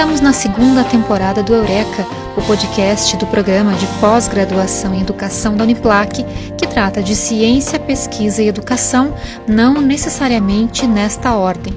Estamos 0.00 0.22
na 0.22 0.32
segunda 0.32 0.82
temporada 0.82 1.42
do 1.42 1.52
Eureka, 1.52 2.06
o 2.34 2.40
podcast 2.40 3.18
do 3.18 3.26
programa 3.26 3.74
de 3.74 3.86
pós-graduação 4.00 4.94
em 4.94 5.02
educação 5.02 5.54
da 5.54 5.64
Uniplac, 5.64 6.24
que 6.56 6.66
trata 6.66 7.02
de 7.02 7.14
ciência, 7.14 7.78
pesquisa 7.78 8.42
e 8.42 8.48
educação, 8.48 9.12
não 9.46 9.74
necessariamente 9.74 10.86
nesta 10.86 11.36
ordem. 11.36 11.74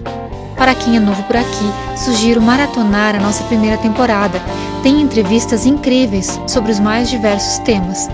Para 0.55 0.73
quem 0.73 0.95
é 0.95 1.01
novo 1.01 1.21
por 1.23 1.35
aqui, 1.35 1.97
sugiro 1.97 2.41
maratonar 2.41 3.13
a 3.13 3.19
nossa 3.19 3.43
primeira 3.43 3.75
temporada. 3.75 4.41
Tem 4.81 5.01
entrevistas 5.01 5.65
incríveis 5.65 6.39
sobre 6.47 6.71
os 6.71 6.79
mais 6.79 7.09
diversos 7.09 7.57
temas. 7.59 8.07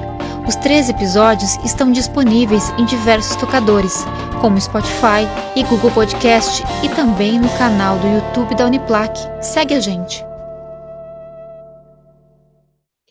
Os 0.50 0.56
três 0.56 0.90
episódios 0.90 1.58
estão 1.64 1.92
disponíveis 1.92 2.72
em 2.72 2.84
diversos 2.84 3.36
tocadores, 3.36 4.04
como 4.42 4.60
Spotify 4.60 5.22
e 5.56 5.64
Google 5.64 5.92
Podcast, 5.92 6.64
e 6.84 6.90
também 6.90 7.40
no 7.40 7.48
canal 7.56 8.00
do 8.00 8.08
YouTube 8.08 8.56
da 8.56 8.66
Uniplac. 8.66 9.16
Segue 9.44 9.76
a 9.76 9.80
gente! 9.80 10.26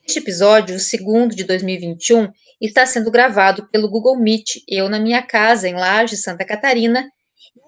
Este 0.05 0.19
episódio, 0.19 0.75
o 0.75 0.81
segundo 0.81 1.33
de 1.33 1.45
2021, 1.45 2.29
está 2.61 2.85
sendo 2.85 3.09
gravado 3.09 3.69
pelo 3.71 3.89
Google 3.89 4.19
Meet, 4.19 4.57
eu 4.67 4.89
na 4.89 4.99
minha 4.99 5.23
casa, 5.23 5.69
em 5.69 5.75
Lages, 5.75 6.23
Santa 6.23 6.45
Catarina, 6.45 7.09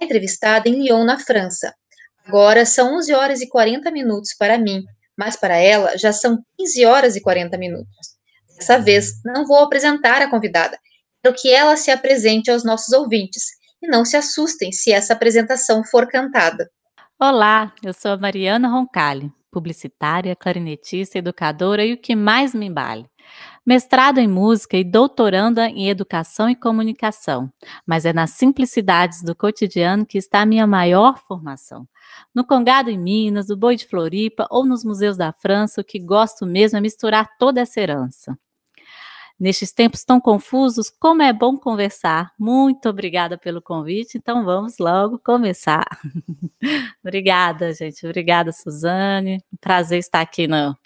e 0.01 0.05
entrevistada 0.05 0.69
em 0.69 0.83
Lyon, 0.83 1.05
na 1.05 1.17
França. 1.17 1.73
Agora 2.27 2.67
são 2.67 2.97
11 2.97 3.15
horas 3.15 3.41
e 3.41 3.49
40 3.49 3.89
minutos 3.93 4.35
para 4.37 4.59
mim, 4.59 4.83
mas 5.17 5.37
para 5.37 5.57
ela 5.59 5.97
já 5.97 6.13
são 6.13 6.41
15 6.59 6.85
horas 6.87 7.15
e 7.15 7.21
40 7.21 7.57
minutos. 7.57 8.20
Dessa 8.61 8.77
vez, 8.77 9.23
não 9.25 9.47
vou 9.47 9.61
apresentar 9.61 10.21
a 10.21 10.29
convidada. 10.29 10.79
Quero 11.23 11.35
que 11.35 11.51
ela 11.51 11.79
se 11.79 11.91
apresente 11.91 12.51
aos 12.51 12.63
nossos 12.63 12.93
ouvintes 12.93 13.45
e 13.83 13.89
não 13.89 14.05
se 14.05 14.19
assustem 14.19 14.71
se 14.71 14.93
essa 14.93 15.15
apresentação 15.15 15.83
for 15.83 16.07
cantada. 16.07 16.69
Olá, 17.19 17.73
eu 17.83 17.95
sou 17.95 18.11
a 18.11 18.19
Mariana 18.19 18.69
Roncalli, 18.69 19.33
publicitária, 19.51 20.37
clarinetista, 20.37 21.17
educadora 21.17 21.87
e 21.87 21.95
o 21.95 21.99
que 21.99 22.15
mais 22.15 22.55
me 22.55 22.67
embale. 22.67 23.07
Mestrado 23.65 24.19
em 24.19 24.29
música 24.29 24.77
e 24.77 24.85
doutoranda 24.85 25.67
em 25.67 25.89
educação 25.89 26.51
e 26.51 26.55
comunicação, 26.55 27.51
mas 27.87 28.05
é 28.05 28.13
nas 28.13 28.33
simplicidades 28.33 29.23
do 29.23 29.35
cotidiano 29.35 30.05
que 30.05 30.19
está 30.19 30.43
a 30.43 30.47
minha 30.47 30.67
maior 30.67 31.19
formação. 31.19 31.89
No 32.35 32.45
Congado 32.47 32.91
em 32.91 32.99
Minas, 32.99 33.49
no 33.49 33.57
Boi 33.57 33.77
de 33.77 33.87
Floripa 33.87 34.47
ou 34.51 34.67
nos 34.67 34.85
museus 34.85 35.17
da 35.17 35.33
França, 35.33 35.81
o 35.81 35.85
que 35.85 35.99
gosto 35.99 36.45
mesmo 36.45 36.77
é 36.77 36.81
misturar 36.81 37.27
toda 37.39 37.63
essa 37.63 37.81
herança. 37.81 38.37
Nestes 39.41 39.73
tempos 39.73 40.05
tão 40.05 40.21
confusos, 40.21 40.91
como 40.91 41.23
é 41.23 41.33
bom 41.33 41.57
conversar. 41.57 42.31
Muito 42.39 42.91
obrigada 42.91 43.39
pelo 43.39 43.63
convite. 43.63 44.19
Então 44.19 44.45
vamos 44.45 44.77
logo 44.77 45.19
começar. 45.19 45.87
obrigada, 47.03 47.73
gente. 47.73 48.05
Obrigada, 48.05 48.53
Suzane. 48.53 49.43
Prazer 49.59 49.99
estar 49.99 50.21
aqui 50.21 50.47
no, 50.47 50.77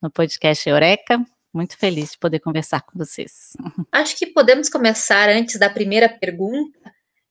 no 0.00 0.08
podcast 0.08 0.68
Eureka. 0.68 1.20
Muito 1.52 1.76
feliz 1.76 2.12
de 2.12 2.18
poder 2.18 2.38
conversar 2.38 2.82
com 2.82 2.96
vocês. 2.96 3.56
Acho 3.90 4.16
que 4.16 4.26
podemos 4.26 4.68
começar 4.68 5.28
antes 5.28 5.58
da 5.58 5.68
primeira 5.68 6.08
pergunta, 6.08 6.78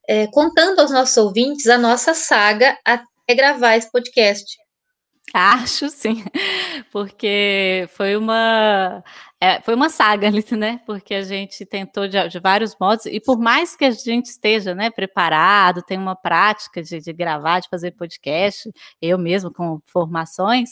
é, 0.06 0.28
contando 0.28 0.82
aos 0.82 0.92
nossos 0.92 1.16
ouvintes 1.16 1.68
a 1.68 1.78
nossa 1.78 2.14
saga 2.14 2.78
até 2.84 3.34
gravar 3.34 3.78
esse 3.78 3.90
podcast. 3.90 4.58
Acho 5.38 5.90
sim, 5.90 6.24
porque 6.94 7.90
foi 7.90 8.16
uma 8.16 9.04
é, 9.40 9.62
foi 9.62 9.76
uma 9.76 9.90
saga 9.90 10.32
né? 10.58 10.80
Porque 10.86 11.14
a 11.14 11.22
gente 11.22 11.66
tentou 11.66 12.08
de, 12.08 12.30
de, 12.30 12.40
vários 12.40 12.76
modos, 12.80 13.06
e 13.06 13.20
por 13.20 13.38
mais 13.38 13.76
que 13.76 13.84
a 13.84 13.92
gente 13.92 14.28
esteja 14.28 14.74
né, 14.74 14.90
preparado, 14.90 15.84
tem 15.84 15.98
uma 15.98 16.16
prática 16.16 16.82
de, 16.82 17.02
de 17.02 17.12
gravar, 17.14 17.60
de 17.60 17.68
fazer 17.68 17.92
podcast, 17.92 18.72
eu 19.02 19.18
mesmo 19.18 19.52
com 19.52 19.80
formações, 19.86 20.72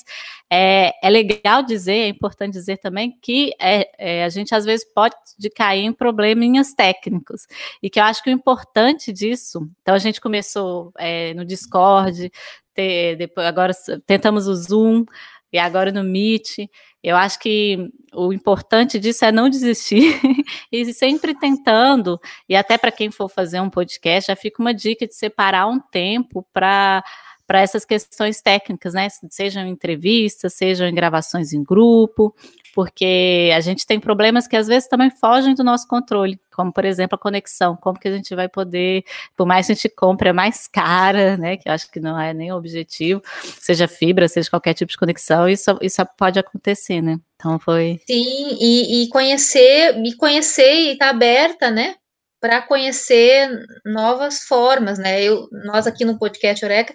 é, 0.49 0.93
é 1.05 1.09
legal 1.09 1.61
dizer, 1.61 1.93
é 1.93 2.07
importante 2.07 2.53
dizer 2.53 2.77
também 2.77 3.11
que 3.21 3.51
é, 3.59 3.89
é, 3.99 4.23
a 4.23 4.29
gente 4.29 4.55
às 4.55 4.63
vezes 4.63 4.85
pode 4.93 5.15
cair 5.55 5.83
em 5.83 5.93
probleminhas 5.93 6.73
técnicos, 6.73 7.45
e 7.81 7.89
que 7.89 7.99
eu 7.99 8.03
acho 8.05 8.23
que 8.23 8.29
o 8.29 8.33
importante 8.33 9.11
disso, 9.11 9.69
então 9.81 9.93
a 9.93 9.99
gente 9.99 10.21
começou 10.21 10.93
é, 10.97 11.33
no 11.33 11.43
Discord, 11.43 12.31
ter, 12.73 13.15
depois, 13.15 13.45
agora 13.45 13.73
tentamos 14.05 14.47
o 14.47 14.55
Zoom, 14.55 15.05
e 15.53 15.59
agora 15.59 15.91
no 15.91 16.03
Meet. 16.03 16.67
Eu 17.03 17.15
acho 17.15 17.39
que 17.39 17.91
o 18.13 18.33
importante 18.33 18.99
disso 18.99 19.23
é 19.23 19.31
não 19.31 19.49
desistir 19.49 20.19
e 20.71 20.91
sempre 20.93 21.37
tentando, 21.37 22.19
e 22.49 22.55
até 22.55 22.77
para 22.77 22.91
quem 22.91 23.11
for 23.11 23.29
fazer 23.29 23.59
um 23.59 23.69
podcast, 23.69 24.27
já 24.27 24.35
fica 24.35 24.61
uma 24.61 24.73
dica 24.73 25.05
de 25.05 25.13
separar 25.13 25.67
um 25.67 25.79
tempo 25.79 26.45
para 26.51 27.03
para 27.45 27.61
essas 27.61 27.85
questões 27.85 28.41
técnicas, 28.41 28.93
né? 28.93 29.07
Sejam 29.29 29.65
entrevistas, 29.67 30.53
sejam 30.53 30.87
em 30.87 30.93
gravações 30.93 31.53
em 31.53 31.63
grupo, 31.63 32.33
porque 32.73 33.51
a 33.55 33.59
gente 33.59 33.85
tem 33.85 33.99
problemas 33.99 34.47
que 34.47 34.55
às 34.55 34.67
vezes 34.67 34.89
também 34.89 35.11
fogem 35.11 35.53
do 35.53 35.63
nosso 35.63 35.87
controle, 35.87 36.39
como 36.51 36.73
por 36.73 36.83
exemplo 36.85 37.15
a 37.15 37.19
conexão, 37.19 37.75
como 37.75 37.99
que 37.99 38.07
a 38.07 38.11
gente 38.11 38.33
vai 38.33 38.49
poder, 38.49 39.03
por 39.35 39.45
mais 39.45 39.67
que 39.67 39.73
a 39.73 39.75
gente 39.75 39.89
compre 39.89 40.29
a 40.29 40.33
mais 40.33 40.67
cara, 40.67 41.37
né, 41.37 41.55
que 41.57 41.69
eu 41.69 41.73
acho 41.73 41.91
que 41.91 41.99
não 41.99 42.19
é 42.19 42.33
nem 42.33 42.51
o 42.51 42.55
objetivo, 42.55 43.21
seja 43.59 43.87
fibra, 43.87 44.27
seja 44.27 44.49
qualquer 44.49 44.73
tipo 44.73 44.91
de 44.91 44.97
conexão, 44.97 45.47
isso, 45.47 45.77
isso 45.81 46.03
pode 46.17 46.39
acontecer, 46.39 47.01
né? 47.01 47.19
Então 47.35 47.59
foi. 47.59 47.99
Sim, 48.07 48.57
e, 48.59 49.03
e 49.03 49.09
conhecer, 49.09 49.97
e 50.03 50.15
conhecer 50.15 50.73
e 50.73 50.93
estar 50.93 51.05
tá 51.07 51.11
aberta, 51.11 51.69
né? 51.69 51.95
Para 52.43 52.61
conhecer 52.61 53.49
novas 53.85 54.39
formas, 54.39 54.99
né? 54.99 55.23
Eu, 55.23 55.47
nós 55.63 55.87
aqui 55.87 56.03
no 56.03 56.19
podcast 56.19 56.65
Oreca 56.65 56.93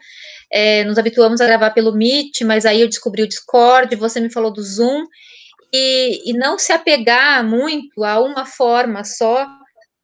é, 0.53 0.85
nos 0.85 0.99
habituamos 0.99 1.41
a 1.41 1.47
gravar 1.47 1.71
pelo 1.71 1.95
Meet, 1.95 2.43
mas 2.43 2.67
aí 2.67 2.83
eu 2.83 2.87
descobri 2.87 3.23
o 3.23 3.27
Discord, 3.29 3.97
você 3.97 4.21
me 4.21 4.31
falou 4.31 4.53
do 4.53 4.63
Zoom, 4.63 5.07
e, 5.73 6.31
e 6.31 6.35
não 6.35 6.59
se 6.59 6.71
apegar 6.71 7.43
muito 7.43 8.05
a 8.05 8.21
uma 8.21 8.45
forma 8.45 9.05
só, 9.05 9.47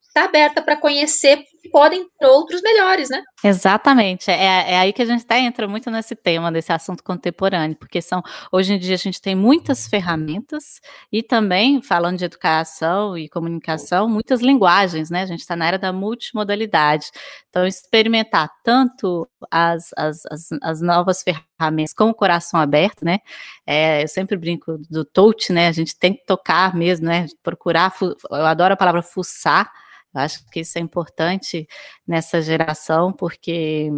está 0.08 0.24
aberta 0.24 0.62
para 0.62 0.78
conhecer, 0.78 1.42
podem 1.70 2.06
ter 2.18 2.26
outros 2.26 2.62
melhores, 2.62 3.08
né? 3.08 3.22
Exatamente. 3.42 4.30
É, 4.30 4.72
é 4.72 4.78
aí 4.78 4.92
que 4.92 5.02
a 5.02 5.04
gente 5.04 5.24
tá, 5.24 5.38
entra 5.38 5.68
muito 5.68 5.90
nesse 5.90 6.14
tema, 6.14 6.50
desse 6.50 6.72
assunto 6.72 7.02
contemporâneo, 7.02 7.76
porque 7.76 8.00
são 8.00 8.22
hoje 8.50 8.74
em 8.74 8.78
dia 8.78 8.94
a 8.94 8.98
gente 8.98 9.20
tem 9.20 9.34
muitas 9.34 9.86
ferramentas 9.86 10.80
e 11.12 11.22
também, 11.22 11.82
falando 11.82 12.18
de 12.18 12.24
educação 12.24 13.16
e 13.16 13.28
comunicação, 13.28 14.08
muitas 14.08 14.40
linguagens, 14.40 15.10
né? 15.10 15.22
A 15.22 15.26
gente 15.26 15.40
está 15.40 15.56
na 15.56 15.66
era 15.66 15.78
da 15.78 15.92
multimodalidade. 15.92 17.06
Então, 17.50 17.66
experimentar 17.66 18.50
tanto 18.62 19.28
as, 19.50 19.90
as, 19.96 20.26
as, 20.26 20.48
as 20.62 20.80
novas 20.80 21.22
ferramentas 21.22 21.94
com 21.94 22.10
o 22.10 22.14
coração 22.14 22.58
aberto, 22.58 23.04
né? 23.04 23.18
É, 23.66 24.02
eu 24.02 24.08
sempre 24.08 24.36
brinco 24.36 24.78
do 24.90 25.04
touch, 25.04 25.52
né? 25.52 25.68
A 25.68 25.72
gente 25.72 25.96
tem 25.96 26.14
que 26.14 26.24
tocar 26.24 26.74
mesmo, 26.74 27.06
né? 27.06 27.26
Procurar, 27.42 27.94
eu 28.02 28.46
adoro 28.46 28.74
a 28.74 28.76
palavra 28.76 29.02
fuçar, 29.02 29.70
acho 30.14 30.44
que 30.50 30.60
isso 30.60 30.78
é 30.78 30.80
importante 30.80 31.66
nessa 32.06 32.40
geração, 32.40 33.12
porque 33.12 33.90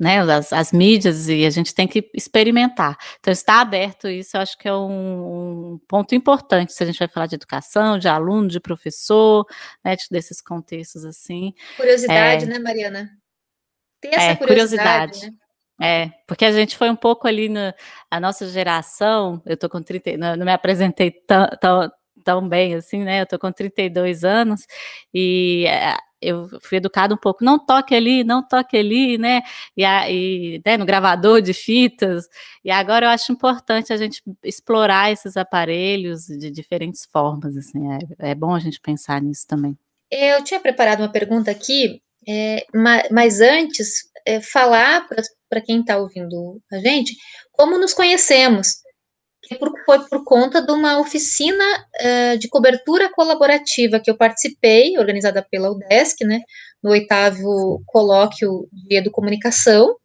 né, 0.00 0.18
as, 0.20 0.50
as, 0.50 0.72
mídias 0.72 1.28
e 1.28 1.44
a 1.44 1.50
gente 1.50 1.74
tem 1.74 1.86
que 1.86 2.10
experimentar. 2.14 2.96
Então, 3.18 3.30
está 3.30 3.60
aberto 3.60 4.08
isso, 4.08 4.34
eu 4.36 4.40
acho 4.40 4.56
que 4.56 4.66
é 4.66 4.74
um, 4.74 5.74
um, 5.74 5.80
ponto 5.86 6.14
importante 6.14 6.72
se 6.72 6.82
a 6.82 6.86
gente 6.86 6.98
vai 6.98 7.08
falar 7.08 7.26
de 7.26 7.34
educação, 7.34 7.98
de 7.98 8.08
aluno, 8.08 8.48
de 8.48 8.58
professor, 8.58 9.44
né, 9.84 9.94
desses 10.10 10.40
contextos 10.40 11.04
assim. 11.04 11.52
Curiosidade, 11.76 12.44
é, 12.44 12.48
né, 12.48 12.58
Mariana? 12.58 13.10
Tem 14.00 14.12
essa 14.14 14.22
é, 14.22 14.36
curiosidade. 14.36 15.12
curiosidade. 15.12 15.26
Né? 15.30 15.36
É, 15.82 16.10
porque 16.26 16.44
a 16.44 16.52
gente 16.52 16.76
foi 16.76 16.90
um 16.90 16.96
pouco 16.96 17.26
ali 17.26 17.48
na 17.48 17.74
a 18.10 18.20
nossa 18.20 18.46
geração, 18.48 19.42
eu 19.46 19.56
tô 19.56 19.68
com 19.68 19.82
30, 19.82 20.16
não, 20.18 20.36
não 20.36 20.44
me 20.44 20.52
apresentei 20.52 21.10
tão, 21.10 21.48
tão, 21.58 21.90
tão 22.22 22.48
bem 22.48 22.74
assim, 22.74 23.04
né? 23.04 23.22
Eu 23.22 23.26
tô 23.26 23.38
com 23.38 23.52
32 23.52 24.24
anos 24.24 24.66
e 25.12 25.64
é, 25.66 25.96
eu 26.20 26.48
fui 26.60 26.78
educada 26.78 27.14
um 27.14 27.16
pouco, 27.16 27.44
não 27.44 27.58
toque 27.58 27.94
ali, 27.94 28.22
não 28.22 28.46
toque 28.46 28.76
ali, 28.76 29.16
né? 29.16 29.42
E, 29.76 29.84
e 29.84 30.62
né, 30.64 30.76
no 30.76 30.84
gravador 30.84 31.40
de 31.40 31.54
fitas. 31.54 32.28
E 32.64 32.70
agora 32.70 33.06
eu 33.06 33.10
acho 33.10 33.32
importante 33.32 33.92
a 33.92 33.96
gente 33.96 34.22
explorar 34.44 35.10
esses 35.10 35.36
aparelhos 35.36 36.26
de 36.26 36.50
diferentes 36.50 37.06
formas, 37.06 37.56
assim. 37.56 37.80
É, 38.18 38.30
é 38.30 38.34
bom 38.34 38.54
a 38.54 38.58
gente 38.60 38.80
pensar 38.80 39.20
nisso 39.22 39.46
também. 39.46 39.76
Eu 40.10 40.42
tinha 40.44 40.60
preparado 40.60 41.00
uma 41.00 41.12
pergunta 41.12 41.50
aqui, 41.50 42.02
é, 42.28 42.66
mas 43.10 43.40
antes, 43.40 44.10
é, 44.26 44.40
falar 44.40 45.06
para 45.48 45.60
quem 45.60 45.80
está 45.80 45.96
ouvindo 45.96 46.60
a 46.70 46.78
gente 46.78 47.16
como 47.52 47.78
nos 47.78 47.94
conhecemos 47.94 48.76
por, 49.58 49.72
foi 49.84 49.98
por 50.08 50.24
conta 50.24 50.60
de 50.60 50.70
uma 50.72 50.98
oficina 50.98 51.64
uh, 51.64 52.38
de 52.38 52.48
cobertura 52.48 53.10
colaborativa 53.12 53.98
que 53.98 54.10
eu 54.10 54.16
participei, 54.16 54.98
organizada 54.98 55.46
pela 55.50 55.70
UDESC, 55.70 56.24
né, 56.24 56.40
no 56.82 56.90
oitavo 56.90 57.82
colóquio 57.86 58.68
de 58.72 58.96
educomunicação. 58.96 59.96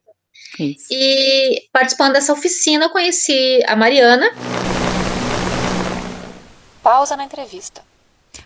Isso. 0.60 0.88
E 0.92 1.68
participando 1.72 2.14
dessa 2.14 2.34
oficina, 2.34 2.86
eu 2.86 2.90
conheci 2.90 3.62
a 3.68 3.76
Mariana. 3.76 4.32
Pausa 6.82 7.18
na 7.18 7.26
entrevista. 7.26 7.82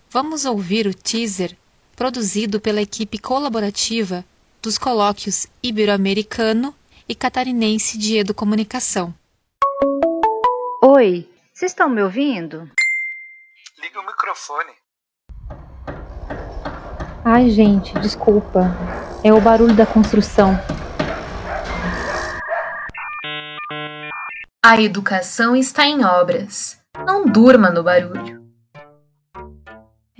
Vamos 0.09 0.45
ouvir 0.45 0.87
o 0.87 0.93
teaser 0.93 1.55
produzido 1.95 2.59
pela 2.59 2.81
equipe 2.81 3.17
colaborativa 3.19 4.23
dos 4.61 4.77
colóquios 4.77 5.47
Ibero-Americano 5.61 6.73
e 7.07 7.15
catarinense 7.15 7.97
de 7.97 8.17
educomunicação. 8.17 9.13
Oi, 10.99 11.29
vocês 11.53 11.71
estão 11.71 11.87
me 11.87 12.03
ouvindo? 12.03 12.69
Liga 13.81 14.01
o 14.01 14.05
microfone. 14.05 14.73
Ai, 17.23 17.49
gente, 17.51 17.97
desculpa. 17.99 18.75
É 19.23 19.31
o 19.31 19.39
barulho 19.39 19.73
da 19.73 19.85
construção. 19.85 20.59
A 24.61 24.81
educação 24.81 25.55
está 25.55 25.85
em 25.85 26.03
obras. 26.03 26.77
Não 27.05 27.25
durma 27.25 27.69
no 27.69 27.81
barulho. 27.81 28.38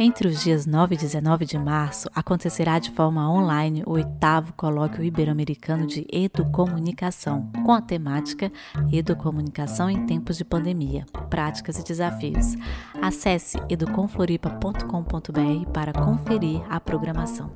Entre 0.01 0.29
os 0.29 0.41
dias 0.41 0.65
9 0.65 0.95
e 0.95 0.97
19 0.97 1.45
de 1.45 1.57
março, 1.57 2.09
acontecerá 2.15 2.79
de 2.79 2.89
forma 2.91 3.29
online 3.29 3.83
o 3.85 3.91
oitavo 3.91 4.53
Colóquio 4.53 5.03
Ibero-Americano 5.03 5.85
de 5.85 6.07
Educomunicação, 6.09 7.51
com 7.65 7.73
a 7.73 7.81
temática 7.81 8.49
Educomunicação 8.93 9.89
em 9.89 10.05
Tempos 10.05 10.37
de 10.37 10.45
Pandemia, 10.45 11.05
Práticas 11.29 11.77
e 11.77 11.83
Desafios. 11.83 12.55
Acesse 13.01 13.57
educonfloripa.com.br 13.67 15.69
para 15.73 15.91
conferir 15.91 16.61
a 16.69 16.79
programação. 16.79 17.51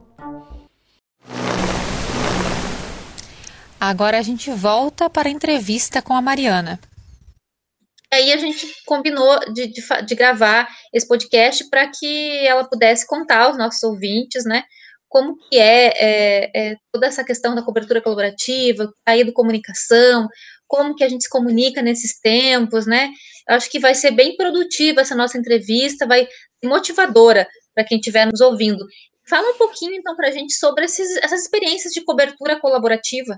Agora 3.79 4.19
a 4.19 4.21
gente 4.21 4.51
volta 4.51 5.09
para 5.09 5.29
a 5.29 5.31
entrevista 5.31 6.01
com 6.01 6.13
a 6.13 6.21
Mariana 6.21 6.77
aí 8.13 8.31
a 8.31 8.37
gente 8.37 8.67
combinou 8.85 9.39
de, 9.53 9.67
de, 9.67 9.81
de 10.05 10.15
gravar 10.15 10.67
esse 10.93 11.07
podcast 11.07 11.69
para 11.69 11.87
que 11.87 12.45
ela 12.45 12.63
pudesse 12.63 13.05
contar 13.07 13.41
aos 13.41 13.57
nossos 13.57 13.81
ouvintes, 13.83 14.45
né, 14.45 14.63
como 15.13 15.37
que 15.37 15.59
é, 15.59 15.93
é, 15.99 16.51
é, 16.55 16.75
toda 16.91 17.05
essa 17.05 17.23
questão 17.23 17.53
da 17.53 17.61
cobertura 17.61 18.01
colaborativa, 18.01 18.91
aí 19.05 19.23
do 19.23 19.31
comunicação, 19.31 20.27
como 20.67 20.95
que 20.95 21.03
a 21.03 21.07
gente 21.09 21.25
se 21.25 21.29
comunica 21.29 21.83
nesses 21.83 22.19
tempos, 22.19 22.87
né? 22.87 23.11
Eu 23.47 23.55
acho 23.55 23.69
que 23.69 23.79
vai 23.79 23.93
ser 23.93 24.09
bem 24.09 24.35
produtiva 24.35 25.01
essa 25.01 25.13
nossa 25.13 25.37
entrevista, 25.37 26.07
vai 26.07 26.25
ser 26.25 26.67
motivadora 26.67 27.47
para 27.75 27.83
quem 27.83 27.99
estiver 27.99 28.25
nos 28.25 28.41
ouvindo. 28.41 28.83
Fala 29.29 29.51
um 29.51 29.57
pouquinho, 29.57 29.93
então, 29.93 30.15
para 30.15 30.29
a 30.29 30.31
gente 30.31 30.53
sobre 30.55 30.85
esses, 30.85 31.15
essas 31.17 31.43
experiências 31.43 31.93
de 31.93 32.03
cobertura 32.03 32.59
colaborativa. 32.59 33.37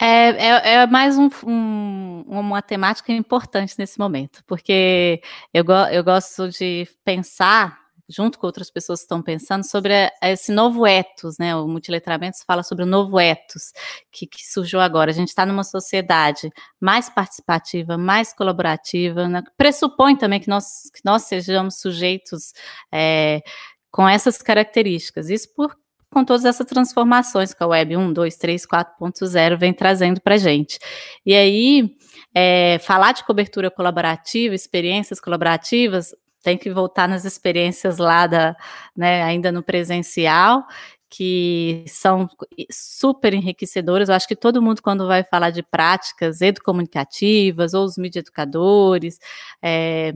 É, 0.00 0.28
é, 0.28 0.74
é 0.74 0.86
mais 0.86 1.16
um, 1.16 1.30
um, 1.46 2.22
uma 2.26 2.60
temática 2.60 3.12
importante 3.12 3.74
nesse 3.78 3.98
momento, 3.98 4.42
porque 4.46 5.22
eu, 5.54 5.64
go, 5.64 5.72
eu 5.90 6.04
gosto 6.04 6.50
de 6.50 6.86
pensar, 7.02 7.78
junto 8.06 8.38
com 8.38 8.46
outras 8.46 8.70
pessoas 8.70 9.00
que 9.00 9.04
estão 9.04 9.22
pensando, 9.22 9.64
sobre 9.64 10.10
esse 10.22 10.52
novo 10.52 10.86
ethos, 10.86 11.38
né? 11.38 11.56
O 11.56 11.66
multiletramento 11.66 12.36
fala 12.46 12.62
sobre 12.62 12.84
o 12.84 12.86
novo 12.86 13.18
ethos 13.18 13.72
que, 14.12 14.26
que 14.26 14.46
surgiu 14.46 14.80
agora. 14.80 15.10
A 15.10 15.14
gente 15.14 15.28
está 15.28 15.46
numa 15.46 15.64
sociedade 15.64 16.50
mais 16.78 17.08
participativa, 17.08 17.96
mais 17.96 18.34
colaborativa, 18.34 19.26
né? 19.26 19.42
pressupõe 19.56 20.14
também 20.14 20.40
que 20.40 20.48
nós, 20.48 20.90
que 20.92 21.00
nós 21.06 21.22
sejamos 21.22 21.80
sujeitos 21.80 22.52
é, 22.92 23.40
com 23.90 24.06
essas 24.06 24.42
características. 24.42 25.30
Isso 25.30 25.48
por 25.54 25.74
com 26.16 26.24
todas 26.24 26.46
essas 26.46 26.66
transformações 26.66 27.52
que 27.52 27.62
a 27.62 27.66
Web 27.66 27.94
1, 27.94 28.10
2, 28.14 28.36
3, 28.38 28.66
4.0 28.66 29.58
vem 29.58 29.74
trazendo 29.74 30.18
para 30.18 30.38
gente. 30.38 30.78
E 31.26 31.34
aí, 31.34 31.94
é, 32.34 32.78
falar 32.78 33.12
de 33.12 33.22
cobertura 33.22 33.70
colaborativa, 33.70 34.54
experiências 34.54 35.20
colaborativas, 35.20 36.14
tem 36.42 36.56
que 36.56 36.70
voltar 36.70 37.06
nas 37.06 37.26
experiências 37.26 37.98
lá 37.98 38.26
da, 38.26 38.56
né, 38.96 39.22
ainda 39.24 39.52
no 39.52 39.62
presencial, 39.62 40.64
que 41.10 41.84
são 41.86 42.26
super 42.72 43.34
enriquecedoras. 43.34 44.08
Eu 44.08 44.14
acho 44.14 44.26
que 44.26 44.34
todo 44.34 44.62
mundo, 44.62 44.80
quando 44.80 45.06
vai 45.06 45.22
falar 45.22 45.50
de 45.50 45.62
práticas 45.62 46.40
educomunicativas, 46.40 47.74
ou 47.74 47.84
os 47.84 47.98
mídia 47.98 48.20
educadores, 48.20 49.18
é, 49.62 50.14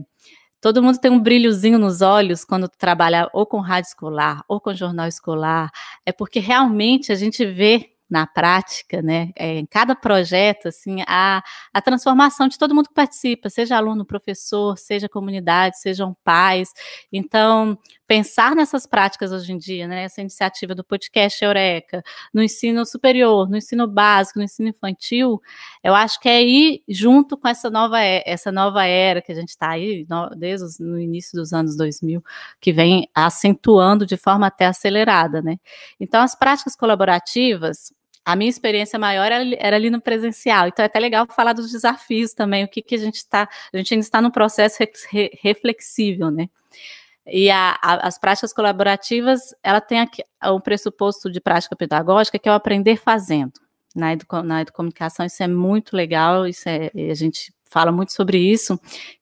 Todo 0.61 0.81
mundo 0.83 0.99
tem 0.99 1.09
um 1.11 1.19
brilhozinho 1.19 1.79
nos 1.79 2.01
olhos 2.01 2.45
quando 2.45 2.69
trabalha 2.69 3.27
ou 3.33 3.47
com 3.47 3.59
rádio 3.59 3.89
escolar 3.89 4.43
ou 4.47 4.61
com 4.61 4.73
jornal 4.73 5.07
escolar. 5.07 5.71
É 6.05 6.11
porque 6.11 6.39
realmente 6.39 7.11
a 7.11 7.15
gente 7.15 7.43
vê 7.45 7.91
na 8.11 8.27
prática, 8.27 9.01
né, 9.01 9.31
é, 9.37 9.57
em 9.57 9.65
cada 9.65 9.95
projeto, 9.95 10.67
assim, 10.67 10.97
a, 11.07 11.41
a 11.73 11.81
transformação 11.81 12.49
de 12.49 12.57
todo 12.57 12.75
mundo 12.75 12.89
que 12.89 12.93
participa, 12.93 13.49
seja 13.49 13.77
aluno, 13.77 14.05
professor, 14.05 14.77
seja 14.77 15.07
comunidade, 15.07 15.79
sejam 15.79 16.13
pais. 16.21 16.73
Então, 17.09 17.77
pensar 18.11 18.57
nessas 18.57 18.85
práticas 18.85 19.31
hoje 19.31 19.53
em 19.53 19.57
dia, 19.57 19.87
né, 19.87 20.03
essa 20.03 20.19
iniciativa 20.19 20.75
do 20.75 20.83
podcast 20.83 21.41
Eureka, 21.41 22.03
no 22.33 22.43
ensino 22.43 22.85
superior, 22.85 23.49
no 23.49 23.55
ensino 23.55 23.87
básico, 23.87 24.37
no 24.37 24.43
ensino 24.43 24.67
infantil, 24.67 25.41
eu 25.81 25.95
acho 25.95 26.19
que 26.19 26.27
é 26.27 26.43
ir 26.43 26.83
junto 26.89 27.37
com 27.37 27.47
essa 27.47 27.69
nova, 27.69 28.01
essa 28.01 28.51
nova 28.51 28.83
era 28.83 29.21
que 29.21 29.31
a 29.31 29.35
gente 29.35 29.51
está 29.51 29.69
aí, 29.69 30.05
no, 30.09 30.29
desde 30.31 30.83
o 30.83 30.99
início 30.99 31.39
dos 31.39 31.53
anos 31.53 31.77
2000, 31.77 32.21
que 32.59 32.73
vem 32.73 33.07
acentuando 33.15 34.05
de 34.05 34.17
forma 34.17 34.45
até 34.45 34.65
acelerada, 34.65 35.41
né. 35.41 35.57
Então, 35.97 36.21
as 36.21 36.35
práticas 36.35 36.75
colaborativas, 36.75 37.93
a 38.25 38.35
minha 38.35 38.49
experiência 38.49 38.99
maior 38.99 39.31
era, 39.31 39.73
ali 39.73 39.89
no 39.89 40.01
presencial, 40.01 40.67
então 40.67 40.83
é 40.83 40.87
até 40.87 40.99
legal 40.99 41.25
falar 41.33 41.53
dos 41.53 41.71
desafios 41.71 42.33
também, 42.33 42.65
o 42.65 42.67
que, 42.67 42.81
que 42.81 42.95
a 42.95 42.99
gente 42.99 43.15
está, 43.15 43.47
a 43.73 43.77
gente 43.77 43.93
ainda 43.93 44.03
está 44.03 44.21
no 44.21 44.33
processo 44.33 44.79
re, 45.09 45.31
reflexível, 45.41 46.29
né? 46.29 46.49
E 47.27 47.49
a, 47.49 47.77
a, 47.81 48.07
as 48.07 48.17
práticas 48.17 48.51
colaborativas, 48.53 49.39
ela 49.63 49.79
tem 49.79 49.99
aqui 49.99 50.23
um 50.43 50.59
pressuposto 50.59 51.31
de 51.31 51.39
prática 51.39 51.75
pedagógica 51.75 52.39
que 52.39 52.49
é 52.49 52.51
o 52.51 52.55
aprender 52.55 52.97
fazendo. 52.97 53.53
Na, 53.95 54.13
edu, 54.13 54.25
na 54.43 54.61
educomunicação 54.61 55.25
isso 55.25 55.43
é 55.43 55.47
muito 55.47 55.95
legal, 55.95 56.47
isso 56.47 56.67
é, 56.67 56.89
a 57.09 57.13
gente 57.13 57.53
fala 57.69 57.91
muito 57.91 58.13
sobre 58.13 58.37
isso, 58.37 58.79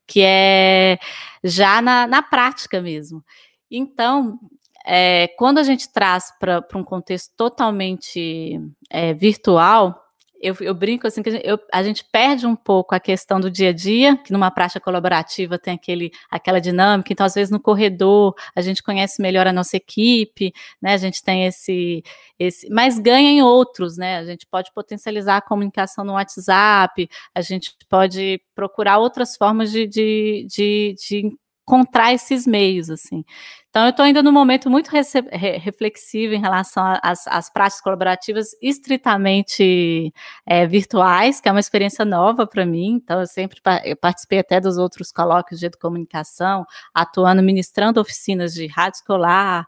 que 0.07 0.21
é 0.21 0.97
já 1.43 1.81
na, 1.81 2.07
na 2.07 2.21
prática 2.21 2.81
mesmo. 2.81 3.23
Então, 3.69 4.39
é, 4.85 5.27
quando 5.37 5.59
a 5.59 5.63
gente 5.63 5.91
traz 5.91 6.31
para 6.39 6.65
um 6.75 6.83
contexto 6.83 7.31
totalmente 7.35 8.59
é, 8.89 9.13
virtual, 9.13 10.08
eu, 10.41 10.55
eu, 10.61 10.73
brinco 10.73 11.05
assim 11.05 11.21
que 11.21 11.29
a 11.29 11.31
gente, 11.33 11.47
eu, 11.47 11.59
a 11.71 11.83
gente, 11.83 12.03
perde 12.11 12.45
um 12.47 12.55
pouco 12.55 12.95
a 12.95 12.99
questão 12.99 13.39
do 13.39 13.51
dia 13.51 13.69
a 13.69 13.73
dia, 13.73 14.17
que 14.17 14.31
numa 14.31 14.49
prática 14.49 14.79
colaborativa 14.79 15.59
tem 15.59 15.73
aquele, 15.73 16.11
aquela 16.29 16.59
dinâmica, 16.59 17.11
então 17.11 17.25
às 17.25 17.33
vezes 17.33 17.51
no 17.51 17.59
corredor 17.59 18.33
a 18.55 18.61
gente 18.61 18.81
conhece 18.81 19.21
melhor 19.21 19.47
a 19.47 19.53
nossa 19.53 19.77
equipe, 19.77 20.53
né? 20.81 20.93
A 20.93 20.97
gente 20.97 21.21
tem 21.21 21.45
esse, 21.45 22.03
esse, 22.37 22.69
mas 22.69 22.97
ganha 22.97 23.29
em 23.29 23.41
outros, 23.41 23.97
né? 23.97 24.17
A 24.17 24.25
gente 24.25 24.45
pode 24.47 24.71
potencializar 24.73 25.37
a 25.37 25.41
comunicação 25.41 26.05
no 26.05 26.13
WhatsApp, 26.13 27.09
a 27.35 27.41
gente 27.41 27.75
pode 27.89 28.41
procurar 28.55 28.97
outras 28.99 29.35
formas 29.35 29.71
de, 29.71 29.87
de, 29.87 30.47
de, 30.49 30.95
de 30.97 31.37
encontrar 31.69 32.13
esses 32.13 32.47
meios, 32.47 32.89
assim. 32.89 33.23
Então, 33.69 33.83
eu 33.83 33.91
estou 33.91 34.03
ainda 34.03 34.23
num 34.23 34.31
momento 34.31 34.67
muito 34.67 34.89
reflexivo 34.89 36.33
em 36.33 36.41
relação 36.41 36.83
às, 37.03 37.51
práticas 37.51 37.81
colaborativas 37.81 38.47
estritamente 38.59 40.11
é, 40.43 40.65
virtuais, 40.65 41.39
que 41.39 41.47
é 41.47 41.51
uma 41.51 41.59
experiência 41.59 42.03
nova 42.03 42.47
para 42.47 42.65
mim. 42.65 42.93
Então, 42.93 43.19
eu 43.19 43.27
sempre 43.27 43.61
eu 43.85 43.95
participei 43.95 44.39
até 44.39 44.59
dos 44.59 44.79
outros 44.79 45.11
colóquios 45.11 45.59
de 45.59 45.67
educomunicação, 45.67 46.65
atuando, 46.91 47.43
ministrando 47.43 48.01
oficinas 48.01 48.55
de 48.55 48.65
rádio 48.65 48.97
escolar. 48.97 49.67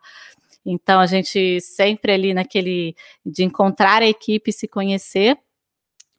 Então, 0.65 1.00
a 1.00 1.05
gente 1.05 1.62
sempre 1.62 2.12
ali 2.12 2.34
naquele 2.34 2.96
de 3.24 3.43
encontrar 3.43 4.01
a 4.01 4.08
equipe 4.08 4.50
e 4.50 4.53
se 4.53 4.67
conhecer. 4.67 5.38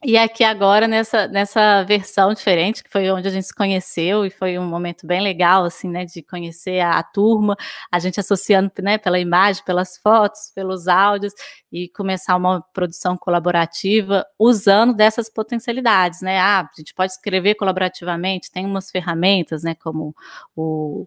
E 0.05 0.19
aqui 0.19 0.43
agora, 0.43 0.89
nessa, 0.89 1.29
nessa 1.29 1.85
versão 1.85 2.35
diferente, 2.35 2.83
que 2.83 2.91
foi 2.91 3.09
onde 3.09 3.29
a 3.29 3.31
gente 3.31 3.47
se 3.47 3.55
conheceu, 3.55 4.27
e 4.27 4.31
foi 4.31 4.59
um 4.59 4.67
momento 4.67 5.07
bem 5.07 5.21
legal, 5.21 5.65
assim, 5.65 5.89
né, 5.89 6.05
de 6.05 6.21
conhecer 6.23 6.81
a, 6.81 6.99
a 6.99 7.03
turma, 7.05 7.57
a 7.91 8.01
gente 8.01 8.19
associando, 8.19 8.73
né, 8.83 8.99
pela 8.99 9.21
imagem, 9.21 9.63
pelas 9.65 9.97
fotos, 9.99 10.51
pelos 10.57 10.89
áudios, 10.89 11.33
e 11.71 11.89
começar 11.91 12.35
uma 12.35 12.61
produção 12.75 13.17
colaborativa 13.17 14.27
usando 14.37 14.93
dessas 14.93 15.31
potencialidades, 15.33 16.21
né, 16.21 16.41
ah, 16.41 16.63
a 16.63 16.71
gente 16.77 16.93
pode 16.95 17.13
escrever 17.13 17.55
colaborativamente, 17.55 18.51
tem 18.51 18.67
umas 18.67 18.91
ferramentas, 18.91 19.63
né, 19.63 19.77
como 19.77 20.17
o, 20.57 21.07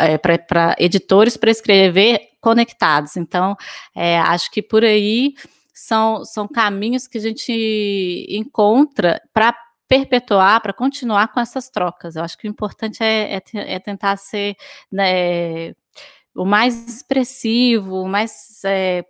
é, 0.00 0.18
para 0.18 0.74
editores 0.76 1.36
para 1.36 1.52
escrever 1.52 2.30
conectados, 2.40 3.16
então, 3.16 3.56
é, 3.94 4.18
acho 4.18 4.50
que 4.50 4.60
por 4.60 4.82
aí 4.82 5.34
são, 5.78 6.24
são 6.24 6.48
caminhos 6.48 7.06
que 7.06 7.18
a 7.18 7.20
gente 7.20 8.26
encontra 8.28 9.22
para 9.32 9.54
perpetuar, 9.86 10.60
para 10.60 10.72
continuar 10.72 11.28
com 11.28 11.38
essas 11.38 11.70
trocas. 11.70 12.16
Eu 12.16 12.24
acho 12.24 12.36
que 12.36 12.48
o 12.48 12.50
importante 12.50 13.02
é, 13.02 13.36
é, 13.36 13.42
é 13.54 13.78
tentar 13.78 14.16
ser 14.16 14.56
né, 14.90 15.70
o 16.34 16.44
mais 16.44 16.96
expressivo, 16.96 18.06
mais 18.08 18.60
é, 18.64 19.04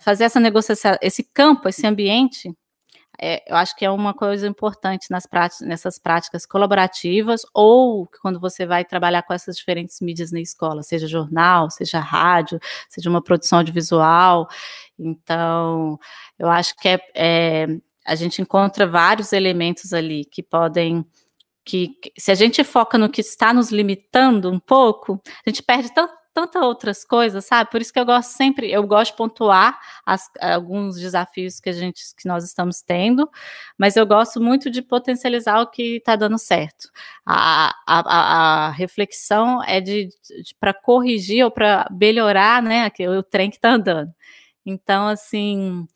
fazer 0.00 0.24
essa 0.24 0.40
negociação, 0.40 0.96
esse 1.02 1.22
campo, 1.22 1.68
esse 1.68 1.86
ambiente 1.86 2.50
é, 3.20 3.42
eu 3.50 3.56
acho 3.56 3.74
que 3.76 3.84
é 3.84 3.90
uma 3.90 4.12
coisa 4.12 4.46
importante 4.46 5.10
nas 5.10 5.26
práticas, 5.26 5.66
nessas 5.66 5.98
práticas 5.98 6.44
colaborativas 6.46 7.42
ou 7.54 8.08
quando 8.20 8.38
você 8.38 8.66
vai 8.66 8.84
trabalhar 8.84 9.22
com 9.22 9.32
essas 9.32 9.56
diferentes 9.56 10.00
mídias 10.00 10.32
na 10.32 10.40
escola, 10.40 10.82
seja 10.82 11.06
jornal, 11.06 11.70
seja 11.70 11.98
rádio, 11.98 12.58
seja 12.88 13.08
uma 13.08 13.22
produção 13.22 13.58
audiovisual. 13.58 14.48
Então, 14.98 15.98
eu 16.38 16.48
acho 16.48 16.74
que 16.76 16.88
é, 16.88 17.00
é 17.14 17.66
a 18.06 18.14
gente 18.14 18.40
encontra 18.40 18.86
vários 18.86 19.32
elementos 19.32 19.92
ali 19.92 20.24
que 20.24 20.42
podem 20.42 21.04
que, 21.64 21.98
se 22.16 22.30
a 22.30 22.34
gente 22.36 22.62
foca 22.62 22.96
no 22.96 23.10
que 23.10 23.20
está 23.20 23.52
nos 23.52 23.70
limitando 23.70 24.48
um 24.48 24.60
pouco, 24.60 25.20
a 25.44 25.50
gente 25.50 25.64
perde 25.64 25.92
tanto 25.92 26.14
tantas 26.36 26.62
outras 26.62 27.02
coisas, 27.02 27.46
sabe? 27.46 27.70
Por 27.70 27.80
isso 27.80 27.90
que 27.90 27.98
eu 27.98 28.04
gosto 28.04 28.28
sempre, 28.28 28.70
eu 28.70 28.86
gosto 28.86 29.12
de 29.12 29.16
pontuar 29.16 29.80
as, 30.04 30.30
alguns 30.38 31.00
desafios 31.00 31.58
que 31.58 31.70
a 31.70 31.72
gente, 31.72 32.02
que 32.14 32.28
nós 32.28 32.44
estamos 32.44 32.82
tendo, 32.82 33.26
mas 33.78 33.96
eu 33.96 34.06
gosto 34.06 34.38
muito 34.38 34.70
de 34.70 34.82
potencializar 34.82 35.62
o 35.62 35.70
que 35.70 35.96
está 35.96 36.14
dando 36.14 36.36
certo. 36.36 36.90
A, 37.24 37.74
a, 37.86 38.66
a, 38.66 38.70
reflexão 38.70 39.62
é 39.64 39.80
de, 39.80 40.08
de 40.08 40.54
para 40.60 40.74
corrigir 40.74 41.42
ou 41.42 41.50
para 41.50 41.88
melhorar, 41.90 42.62
né? 42.62 42.90
O 43.18 43.22
trem 43.22 43.48
que 43.48 43.56
está 43.56 43.70
andando. 43.70 44.12
Então, 44.66 45.08
assim, 45.08 45.86